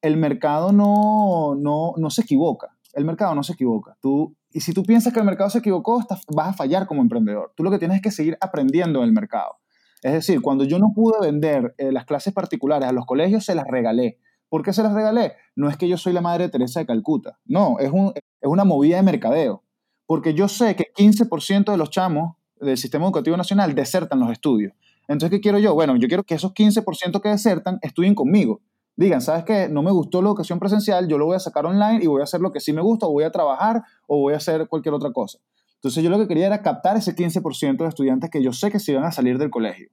[0.00, 2.76] el mercado no, no, no se equivoca.
[2.92, 3.96] El mercado no se equivoca.
[4.00, 7.52] Tú y si tú piensas que el mercado se equivocó, vas a fallar como emprendedor.
[7.56, 9.56] Tú lo que tienes es que seguir aprendiendo en el mercado.
[10.04, 13.54] Es decir, cuando yo no pude vender eh, las clases particulares a los colegios, se
[13.54, 14.18] las regalé.
[14.50, 15.32] ¿Por qué se las regalé?
[15.56, 17.38] No es que yo soy la madre Teresa de Calcuta.
[17.46, 19.62] No, es, un, es una movida de mercadeo.
[20.04, 24.74] Porque yo sé que 15% de los chamos del sistema educativo nacional desertan los estudios.
[25.08, 25.72] Entonces, ¿qué quiero yo?
[25.72, 28.60] Bueno, yo quiero que esos 15% que desertan estudien conmigo
[28.96, 29.70] digan, ¿sabes qué?
[29.70, 32.24] No me gustó la educación presencial, yo lo voy a sacar online y voy a
[32.24, 34.94] hacer lo que sí me gusta, o voy a trabajar, o voy a hacer cualquier
[34.94, 35.38] otra cosa.
[35.84, 38.80] Entonces yo lo que quería era captar ese 15% de estudiantes que yo sé que
[38.80, 39.90] se iban a salir del colegio.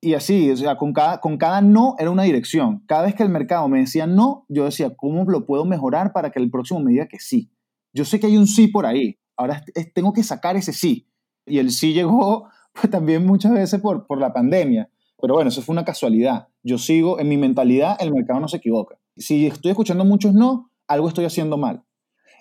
[0.00, 2.84] Y así, o sea, con cada, con cada no era una dirección.
[2.86, 6.30] Cada vez que el mercado me decía no, yo decía, ¿cómo lo puedo mejorar para
[6.30, 7.50] que el próximo me diga que sí?
[7.92, 9.64] Yo sé que hay un sí por ahí, ahora
[9.96, 11.08] tengo que sacar ese sí.
[11.44, 14.90] Y el sí llegó pues, también muchas veces por, por la pandemia.
[15.20, 16.46] Pero bueno, eso fue una casualidad.
[16.62, 18.96] Yo sigo, en mi mentalidad, el mercado no se equivoca.
[19.16, 21.82] Si estoy escuchando muchos no, algo estoy haciendo mal.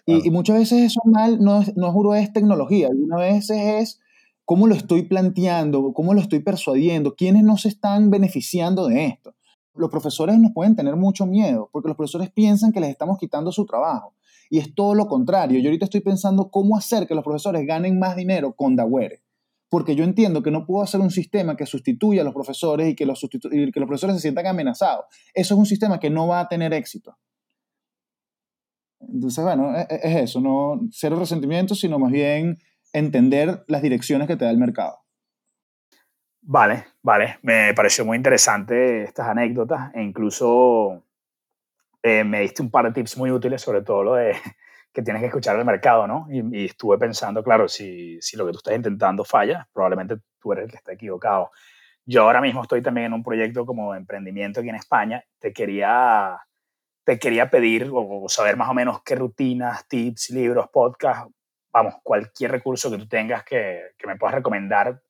[0.10, 4.00] Y, muchas veces eso mal no es, no juro es tecnología, algunas veces es
[4.46, 9.36] cómo lo estoy planteando, cómo lo estoy persuadiendo, quiénes no se están beneficiando de esto.
[9.76, 13.52] Los profesores nos pueden tener mucho miedo porque los profesores piensan que les estamos quitando
[13.52, 14.16] su trabajo.
[14.50, 15.60] Y es todo lo contrario.
[15.60, 19.22] Yo ahorita estoy pensando cómo hacer que los profesores ganen más dinero con Daware
[19.70, 22.96] porque yo entiendo que no puedo hacer un sistema que sustituya a los profesores y
[22.96, 25.06] que los, que los profesores se sientan amenazados.
[25.34, 27.16] Eso es un sistema que no va a tener éxito.
[29.00, 32.58] Entonces, bueno, e, e, es, eso, no cero resentimiento, sino más bien
[32.94, 35.00] entender las direcciones que te da el mercado.
[36.42, 37.38] Vale, vale.
[37.44, 41.04] Me pareció muy interesante estas anécdotas e incluso
[42.02, 44.34] eh, me diste un par de tips muy útiles, sobre todo lo de
[44.94, 46.28] que tienes que escuchar el mercado, ¿no?
[46.30, 50.66] Y, estuve pensando, claro, si, si, lo que tú estás intentando falla, probablemente tú eres
[50.66, 51.52] el que está equivocado.
[52.06, 55.24] Yo ahora mismo estoy también en un proyecto como emprendimiento aquí en España.
[55.38, 56.40] Te quería,
[57.10, 61.34] te quería pedir o, saber más o menos qué rutinas, tips, libros, podcasts,
[61.74, 65.02] vamos, cualquier recurso que tú tengas que, que me puedas recomendar,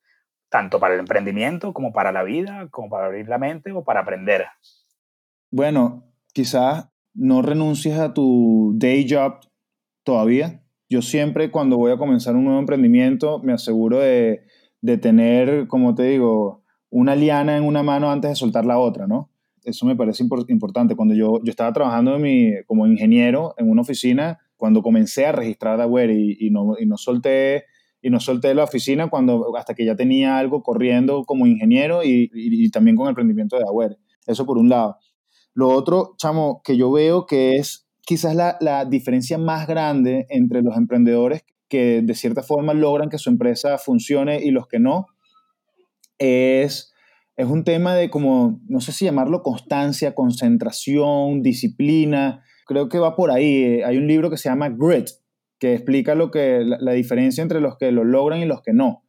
[0.48, 4.00] tanto para el emprendimiento como para la vida, como para abrir la mente o para
[4.00, 4.46] aprender.
[5.52, 9.42] Bueno, quizás no renuncies a tu day job
[10.06, 10.64] todavía.
[10.88, 14.46] Yo siempre cuando voy a comenzar un nuevo emprendimiento me aseguro de,
[14.80, 19.06] de tener, como te digo, una liana en una mano antes de soltar la otra,
[19.06, 19.30] ¿no?
[19.64, 20.96] Eso me parece importante.
[20.96, 25.78] Cuando yo, yo estaba trabajando mi, como ingeniero en una oficina, cuando comencé a registrar
[25.78, 27.66] Daware y, y, no, y no solté
[28.02, 32.70] y no solté la oficina cuando, hasta que ya tenía algo corriendo como ingeniero y,
[32.72, 33.98] también con el emprendimiento de Daware.
[34.26, 34.98] Eso por un lado.
[35.54, 40.62] Lo otro, chamo, que yo veo que es quizás la, la diferencia más grande entre
[40.62, 45.08] los emprendedores que de cierta forma logran que su empresa funcione y los que no,
[46.18, 46.89] es,
[47.40, 53.16] es un tema de como, no sé si llamarlo constancia, concentración, disciplina, creo que va
[53.16, 53.82] por ahí.
[53.82, 55.08] Hay un libro que se llama Grit,
[55.58, 59.06] que explica lo que, la, diferencia entre los que lo logran y los que no.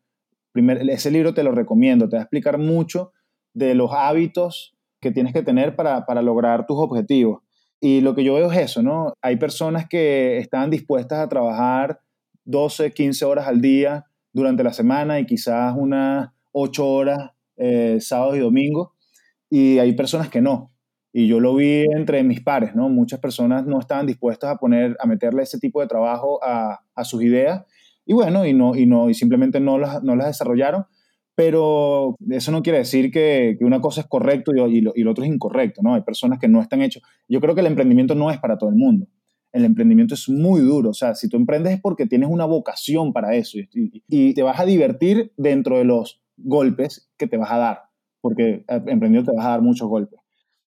[0.52, 3.10] Primer, ese libro te lo recomiendo, te va a explicar mucho
[3.52, 7.42] de los hábitos que tienes que tener para, para lograr tus objetivos.
[7.80, 9.12] Y lo que yo veo es eso, ¿no?
[9.22, 11.98] Hay personas que están dispuestas a trabajar
[12.44, 17.30] 12, 15 horas al día durante la semana y quizás unas 8 horas
[17.60, 18.90] eh, sábados y domingos.
[19.48, 20.72] Y hay personas que no.
[21.12, 22.88] Y yo lo vi entre mis pares, ¿no?
[22.88, 27.04] Muchas personas no estaban dispuestas a poner, a meterle ese tipo de trabajo a, a
[27.04, 27.64] sus ideas.
[28.06, 30.86] Y bueno, y, no, y, no, y simplemente no las, no las desarrollaron.
[31.34, 35.24] Pero eso no quiere decir que, una cosa es correcto y, y, lo, y, otro
[35.24, 35.94] es incorrecto, ¿no?
[35.94, 37.02] Hay personas que no están hechos.
[37.28, 39.06] Yo creo que el emprendimiento no es para todo el mundo
[39.52, 40.90] el emprendimiento es muy duro.
[40.90, 44.60] O sea, si tú emprendes es porque tienes una vocación para eso y, te vas
[44.60, 47.82] a divertir dentro de los golpes que te vas a dar,
[48.20, 50.20] porque eh, emprendiendo te vas a dar muchos golpes.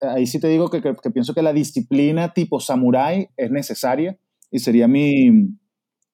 [0.01, 4.19] Ahí sí te digo que, pienso que la disciplina tipo samurai es necesaria
[4.51, 5.31] y sería mi,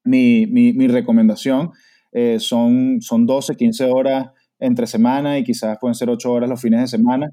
[0.04, 1.70] mi, mi, recomendación.
[2.12, 6.60] Eh, son, son 12, 15 horas entre semana y quizás pueden ser 8 horas los
[6.60, 7.32] fines de semana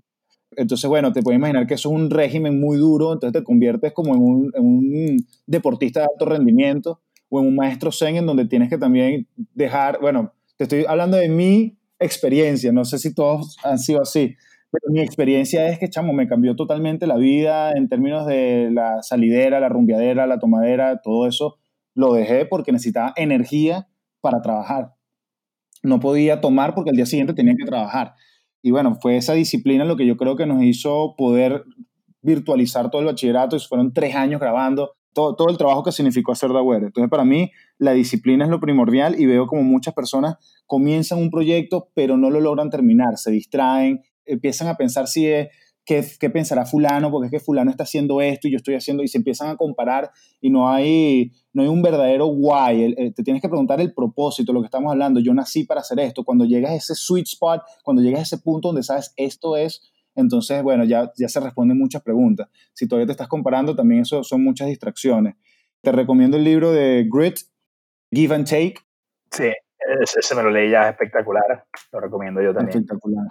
[0.56, 3.94] entonces, bueno, te puedes imaginar que eso es un régimen muy duro, entonces te conviertes
[3.94, 8.70] como en un, deportista de alto rendimiento o en un maestro zen en donde tienes
[8.70, 13.80] que también dejar, bueno, te estoy hablando de mi experiencia, no sé si todos han
[13.80, 14.36] sido así,
[14.72, 19.02] pero mi experiencia es que, chamo, me cambió totalmente la vida en términos de la
[19.02, 21.58] salidera, la rumbiadera, la tomadera, todo eso
[21.96, 23.88] lo dejé porque necesitaba energía
[24.22, 24.94] para trabajar.
[25.82, 28.14] No podía tomar porque al día siguiente tenía que trabajar.
[28.62, 31.64] Y bueno, fue esa disciplina lo que yo creo que nos hizo poder
[32.22, 36.32] virtualizar todo el bachillerato y fueron tres años grabando todo, todo el trabajo que significó
[36.32, 36.88] hacer Daware.
[36.88, 40.36] Entonces, para mí, la disciplina es lo primordial y veo como muchas personas
[40.66, 45.48] comienzan un proyecto, pero no lo logran terminar, se distraen, empiezan a pensar si es
[46.20, 47.10] ¿qué, pensará fulano?
[47.10, 49.58] Porque es que fulano está haciendo esto y yo estoy haciendo, y se empiezan a
[49.58, 52.96] comparar y no hay, no hay un verdadero why.
[53.16, 55.20] te tienes que preguntar el propósito, lo que estamos hablando.
[55.20, 56.24] Yo nací para hacer esto.
[56.24, 59.92] Cuando llegas a ese sweet spot, cuando llegas a ese punto donde sabes esto es,
[60.20, 62.50] entonces, bueno, ya, ya se responden muchas preguntas.
[62.74, 65.36] Si todavía te estás comparando, también eso son muchas distracciones.
[65.82, 67.40] Te recomiendo el libro de Grit,
[68.12, 68.76] Give and Take.
[69.32, 69.52] Sí,
[70.02, 71.66] ese me lo leí ya, espectacular.
[71.92, 72.80] Lo recomiendo yo también.
[72.80, 73.28] Espectacular.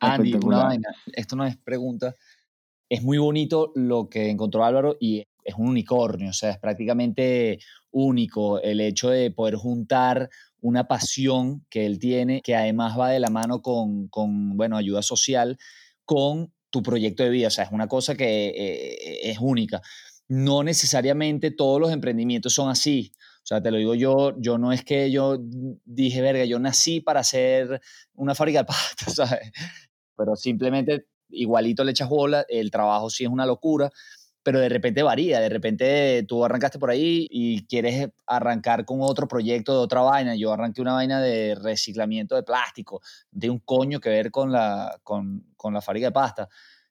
[0.00, 2.16] Andy, una vaina, esto no es pregunta.
[2.88, 7.58] Es muy bonito lo que encontró Álvaro y es un unicornio, o sea, es prácticamente
[7.90, 10.28] único el hecho de poder juntar
[10.60, 15.02] una pasión que él tiene, que además va de la mano con, con bueno, ayuda
[15.02, 15.58] social,
[16.04, 19.82] con tu proyecto de vida, o sea, es una cosa que eh, es única.
[20.28, 23.12] No necesariamente todos los emprendimientos son así.
[23.42, 25.38] O sea, te lo digo yo, yo no es que yo
[25.84, 27.80] dije, verga, yo nací para hacer
[28.14, 29.50] una fábrica de pasta, ¿sabes?
[30.20, 33.90] pero simplemente igualito le echas bola, el trabajo sí es una locura,
[34.42, 39.26] pero de repente varía, de repente tú arrancaste por ahí y quieres arrancar con otro
[39.26, 40.34] proyecto de otra vaina.
[40.36, 45.00] Yo arranqué una vaina de reciclamiento de plástico, de un coño que ver con la,
[45.02, 46.48] con, con la fábrica de pasta.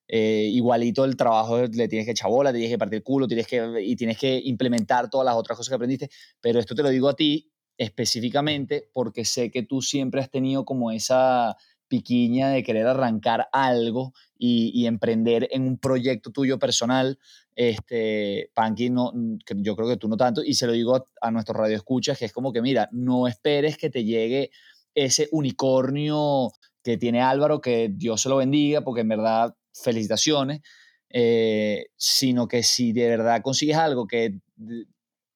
[0.07, 3.81] Eh, igualito el trabajo le tienes que echar bola, tienes que partir culo, tienes que,
[3.81, 6.09] y tienes que implementar todas las otras cosas que aprendiste,
[6.41, 10.65] pero esto te lo digo a ti específicamente porque sé que tú siempre has tenido
[10.65, 11.55] como esa
[11.87, 17.19] piquiña de querer arrancar algo y, emprender en un proyecto tuyo personal.
[17.55, 19.11] Este, Panky, no,
[19.57, 22.31] yo creo que tú no tanto, y se lo digo a, nuestros radioescuchas, que es
[22.31, 24.51] como que, mira, no esperes que te llegue
[24.95, 26.51] ese unicornio
[26.83, 30.61] que tiene Álvaro, que Dios se lo bendiga, porque en verdad, felicitaciones,
[31.09, 34.35] eh, sino que si de verdad consigues algo que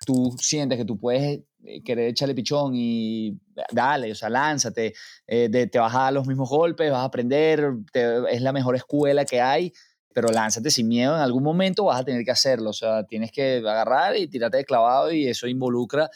[0.06, 3.40] tú sientes que tú puedes eh, querer echarle pichón y
[3.72, 4.94] dale, o sea, lánzate,
[5.28, 7.74] eh, te vas a los mismos golpes, vas a aprender,
[8.30, 9.72] es la mejor escuela que hay,
[10.14, 13.32] pero lánzate sin miedo, en algún momento vas a tener que hacerlo, o sea, tienes
[13.32, 16.10] que agarrar y tirarte de clavado y eso involucra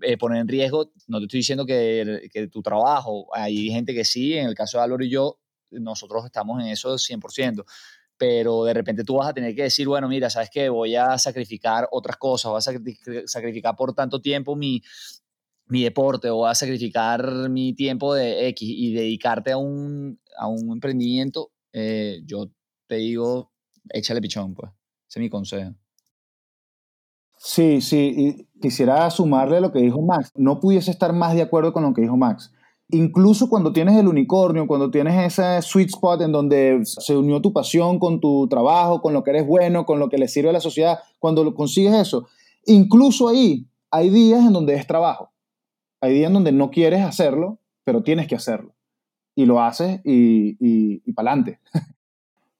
[0.00, 4.04] eh, poner en riesgo, no te estoy diciendo que, que, tu trabajo, hay gente que
[4.04, 5.38] sí, en el caso de Álvaro y yo,
[5.70, 7.64] nosotros estamos en eso 100%,
[8.16, 11.18] pero de repente tú vas a tener que decir, bueno, mira, sabes que voy a
[11.18, 14.82] sacrificar otras cosas, voy a sacrificar por tanto tiempo mi,
[15.66, 20.46] mi deporte o voy a sacrificar mi tiempo de X y dedicarte a un, a
[20.46, 22.50] un emprendimiento, eh, yo
[22.86, 23.52] te digo,
[23.88, 24.70] échale pichón, pues.
[25.08, 25.74] Ese es mi consejo.
[27.44, 30.30] Sí, sí, y quisiera sumarle lo que dijo Max.
[30.36, 32.52] No pudiese estar más de acuerdo con lo que dijo Max.
[32.88, 37.52] Incluso cuando tienes el unicornio, cuando tienes ese sweet spot en donde se unió tu
[37.52, 40.52] pasión con tu trabajo, con lo que eres bueno, con lo que le sirve a
[40.52, 42.28] la sociedad, cuando consigues eso,
[42.64, 45.32] incluso ahí hay días en donde es trabajo.
[46.00, 48.72] Hay días en donde no quieres hacerlo, pero tienes que hacerlo.
[49.34, 51.58] Y lo haces y, y, y para adelante.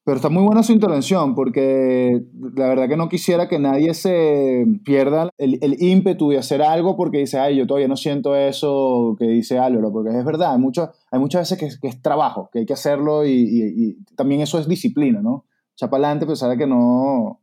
[0.05, 2.23] Pero está muy buena su intervención porque
[2.57, 6.97] la verdad que no quisiera que nadie se pierda el, el, ímpetu de hacer algo
[6.97, 10.59] porque dice, ay, yo todavía no siento eso que dice Álvaro, porque es verdad, hay,
[10.59, 14.05] mucho, hay muchas veces que, que, es trabajo, que hay que hacerlo y, y, y
[14.17, 15.47] también eso es disciplina, ¿no?
[15.75, 17.41] Echa para adelante, sabe que no,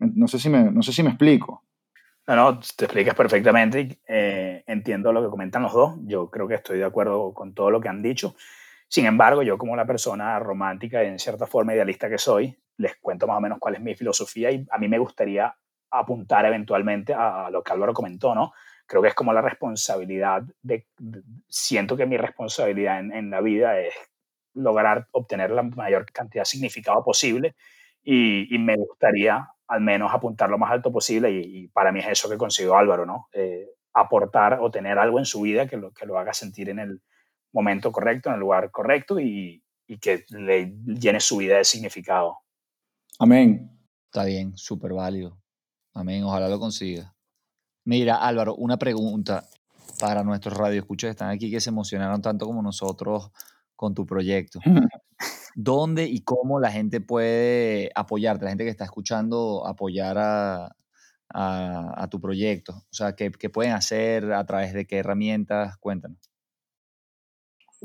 [0.00, 1.62] no sé, si me, no sé si me explico.
[2.26, 4.00] No, no, te explicas perfectamente.
[4.08, 5.94] Eh, entiendo lo que comentan los dos.
[6.04, 8.34] Yo creo que estoy de acuerdo con todo lo que han dicho.
[8.88, 12.96] Sin embargo, yo como la persona romántica y en cierta forma idealista que soy, les
[12.96, 15.54] cuento más o menos cuál es mi filosofía y a mí me gustaría
[15.90, 18.52] apuntar eventualmente a, lo que Álvaro comentó, ¿no?
[18.86, 20.86] Creo que es como la responsabilidad de,
[21.48, 23.94] siento que mi responsabilidad en, la vida es
[24.54, 27.54] lograr obtener la mayor cantidad de significado posible
[28.02, 32.08] y, me gustaría al menos apuntar lo más alto posible y, y, para mí es
[32.08, 33.28] eso que consiguió Álvaro, ¿no?
[33.32, 36.80] Eh, aportar o tener algo en su vida que lo, que lo haga sentir en
[36.80, 37.00] el,
[37.54, 42.38] momento correcto, en el lugar correcto y, y que le llene su vida de significado.
[43.18, 43.70] Amén.
[44.06, 45.40] Está bien, súper válido.
[45.94, 47.14] Amén, ojalá lo consiga.
[47.84, 49.46] Mira, Álvaro, una pregunta
[50.00, 53.30] para nuestros radioescuchas que están aquí que se emocionaron tanto como nosotros
[53.76, 54.58] con tu proyecto.
[55.54, 60.76] ¿Dónde y cómo la gente puede apoyarte, la gente que está escuchando, apoyar a,
[61.28, 62.72] a, a tu proyecto?
[62.72, 64.32] O sea, ¿qué, ¿qué pueden hacer?
[64.32, 65.76] ¿A través de qué herramientas?
[65.78, 66.33] Cuéntanos.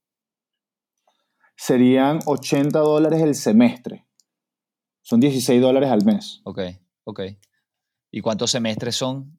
[1.56, 4.06] Serían 80 dólares el semestre.
[5.02, 6.40] Son 16 dólares al mes.
[6.44, 6.60] Ok,
[7.04, 7.20] ok.
[8.10, 9.38] ¿Y cuántos semestres son?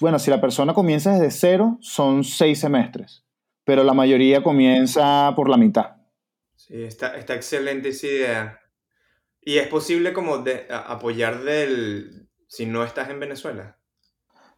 [0.00, 3.24] Bueno, si la persona comienza desde cero, son seis semestres,
[3.64, 5.96] pero la mayoría comienza por la mitad.
[6.54, 8.58] Sí, está, está excelente esa idea.
[9.44, 13.76] ¿Y es posible como de, apoyar del si no estás en Venezuela?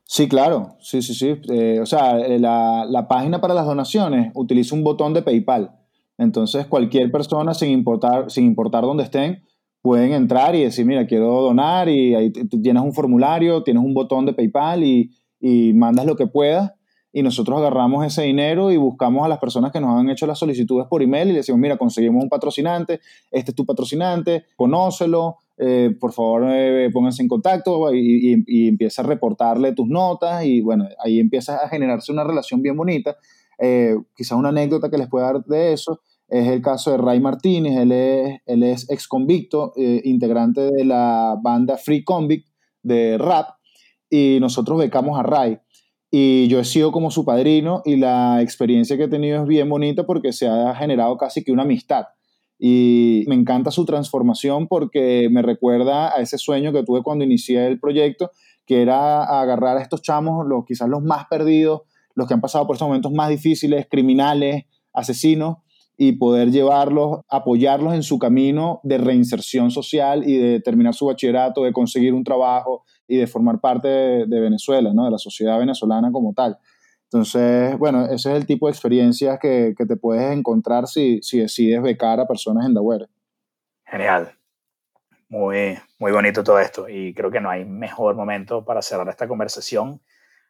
[0.04, 1.40] Sí, claro, sí, sí, sí.
[1.50, 5.72] Eh, o sea, eh, la, la, página para las donaciones utiliza un botón de PayPal.
[6.16, 9.42] Entonces, cualquier persona, sin importar, sin importar dónde estén,
[9.82, 14.26] pueden entrar y decir, mira, quiero donar y ahí tienes un formulario, tienes un botón
[14.26, 15.10] de PayPal y,
[15.40, 16.75] y mandas lo que puedas
[17.16, 20.38] y nosotros agarramos ese dinero y buscamos a las personas que nos han hecho las
[20.38, 23.00] solicitudes por email y le decimos, mira, conseguimos un patrocinante,
[23.30, 29.06] este es tu patrocinante, conócelo, eh, por favor eh, pónganse en contacto y, empieza a
[29.06, 33.16] reportarle tus notas y bueno, ahí empieza a generarse una relación bien bonita.
[33.58, 37.18] Eh, quizás una anécdota que les pueda dar de eso es el caso de Ray
[37.18, 42.46] Martínez, él es, él es ex convicto, eh, integrante de la banda Free Convict
[42.82, 43.56] de rap
[44.10, 45.58] y nosotros becamos a Ray
[46.10, 49.68] y yo he sido como su padrino y la experiencia que he tenido es bien
[49.68, 52.06] bonita porque se ha generado casi que una amistad.
[52.58, 57.66] Y me encanta su transformación porque me recuerda a ese sueño que tuve cuando inicié
[57.66, 58.30] el proyecto,
[58.64, 61.82] que era agarrar a estos chamos, los, quizás los más perdidos,
[62.14, 65.58] los que han pasado por estos momentos más difíciles, criminales, asesinos,
[65.98, 71.64] y poder llevarlos, apoyarlos en su camino de reinserción social y de terminar su bachillerato,
[71.64, 75.04] de conseguir un trabajo y de formar parte de, Venezuela, ¿no?
[75.04, 76.58] de la sociedad venezolana como tal.
[77.04, 81.38] Entonces, bueno, ese es el tipo de experiencias que, que te puedes encontrar si, si
[81.38, 83.06] decides becar a personas en Daware.
[83.84, 84.32] Genial.
[85.28, 89.26] Muy, muy bonito todo esto y creo que no hay mejor momento para cerrar esta
[89.26, 90.00] conversación.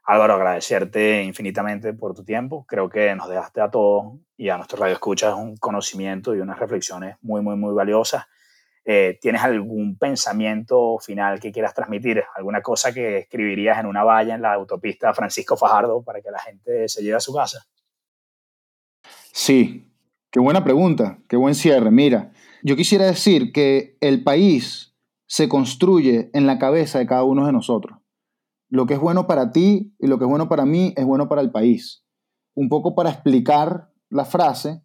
[0.04, 2.64] Álvaro, agradecerte infinitamente por tu tiempo.
[2.68, 7.16] Creo que nos dejaste a todos y a nuestros radioescuchas un conocimiento y unas reflexiones
[7.22, 8.26] muy, muy, muy valiosas.
[8.88, 12.22] Eh, ¿Tienes algún pensamiento final que quieras transmitir?
[12.36, 16.38] ¿Alguna cosa que escribirías en una valla en la autopista Francisco Fajardo para que la
[16.38, 17.66] gente se lleve a su casa?
[19.32, 19.92] Sí,
[20.30, 21.90] qué buena pregunta, qué buen cierre.
[21.90, 22.30] Mira,
[22.62, 27.52] yo quisiera decir que el país se construye en la cabeza de cada uno de
[27.52, 27.98] nosotros.
[28.68, 31.28] Lo que es bueno para ti y lo que es bueno para mí es bueno
[31.28, 32.04] para el país.
[32.54, 34.80] Un poco para explicar la frase,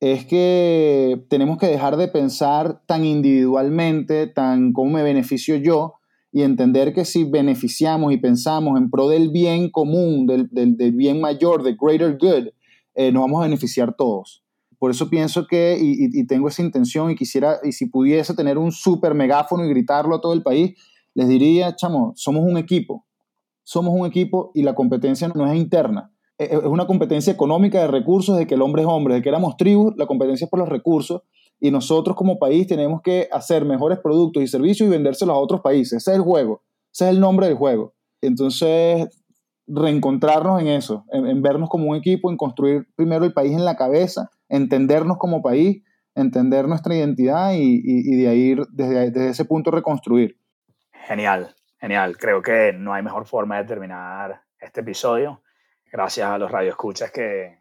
[0.00, 5.94] es que tenemos que dejar de pensar tan individualmente, tan cómo me beneficio yo,
[6.32, 11.62] y entender que si beneficiamos y pensamos en pro del bien común, del, bien mayor,
[11.62, 12.48] del greater good,
[12.94, 14.42] eh, nos vamos a beneficiar todos.
[14.78, 18.72] Por eso pienso que, y, tengo esa intención, y quisiera, y si pudiese tener un
[18.72, 20.72] super megáfono y gritarlo a todo el país,
[21.14, 23.04] les diría, chamo, somos un equipo,
[23.62, 26.09] somos un equipo y la competencia no es interna,
[26.40, 29.58] es una competencia económica de recursos, de que el hombre es hombre, de que éramos
[29.58, 31.22] tribus, la competencia es por los recursos
[31.60, 35.60] y nosotros como país tenemos que hacer mejores productos y servicios y vendérselos a otros
[35.60, 35.98] países.
[35.98, 37.92] Ese es el juego, ese es el nombre del juego.
[38.22, 39.06] Entonces,
[39.66, 43.76] reencontrarnos en eso, en, vernos como un equipo, en construir primero el país en la
[43.76, 45.82] cabeza, entendernos como país,
[46.14, 50.38] entender nuestra identidad y, de ahí, desde, desde ese punto, reconstruir.
[51.06, 52.16] Genial, genial.
[52.16, 55.42] Creo que no hay mejor forma de terminar este episodio
[55.90, 57.58] gracias a los radioescuchas que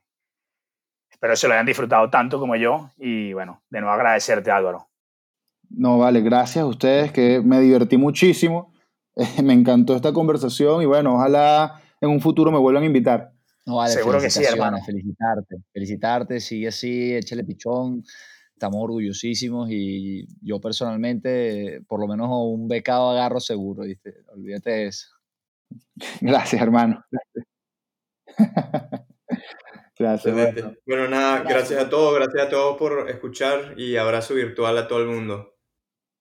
[1.09, 4.87] espero se lo hayan disfrutado tanto como yo y bueno, de nuevo agradecerte Álvaro.
[5.69, 8.73] No, vale, gracias a ustedes que me divertí muchísimo,
[9.43, 13.33] me encantó esta conversación y bueno, ojalá en un futuro me vuelvan a invitar.
[13.65, 14.77] No, vale, Seguro que sí, hermano.
[14.83, 18.03] Felicitarte, felicitarte, sigue así, échale pichón.
[18.53, 24.23] Estamos orgullosísimos y yo personalmente, por lo menos un becado agarro seguro, ¿viste?
[24.33, 25.07] Olvídate de eso.
[26.19, 27.05] Gracias, hermano.
[27.11, 27.45] gracias.
[29.99, 30.35] gracias.
[30.85, 31.07] Bueno.
[31.07, 31.49] nada, gracias.
[31.49, 35.55] gracias a todos, gracias a todos por escuchar y abrazo virtual a todo el mundo.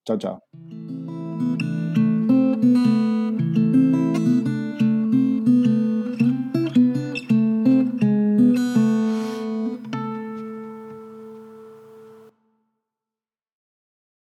[0.04, 0.42] Chao, chao.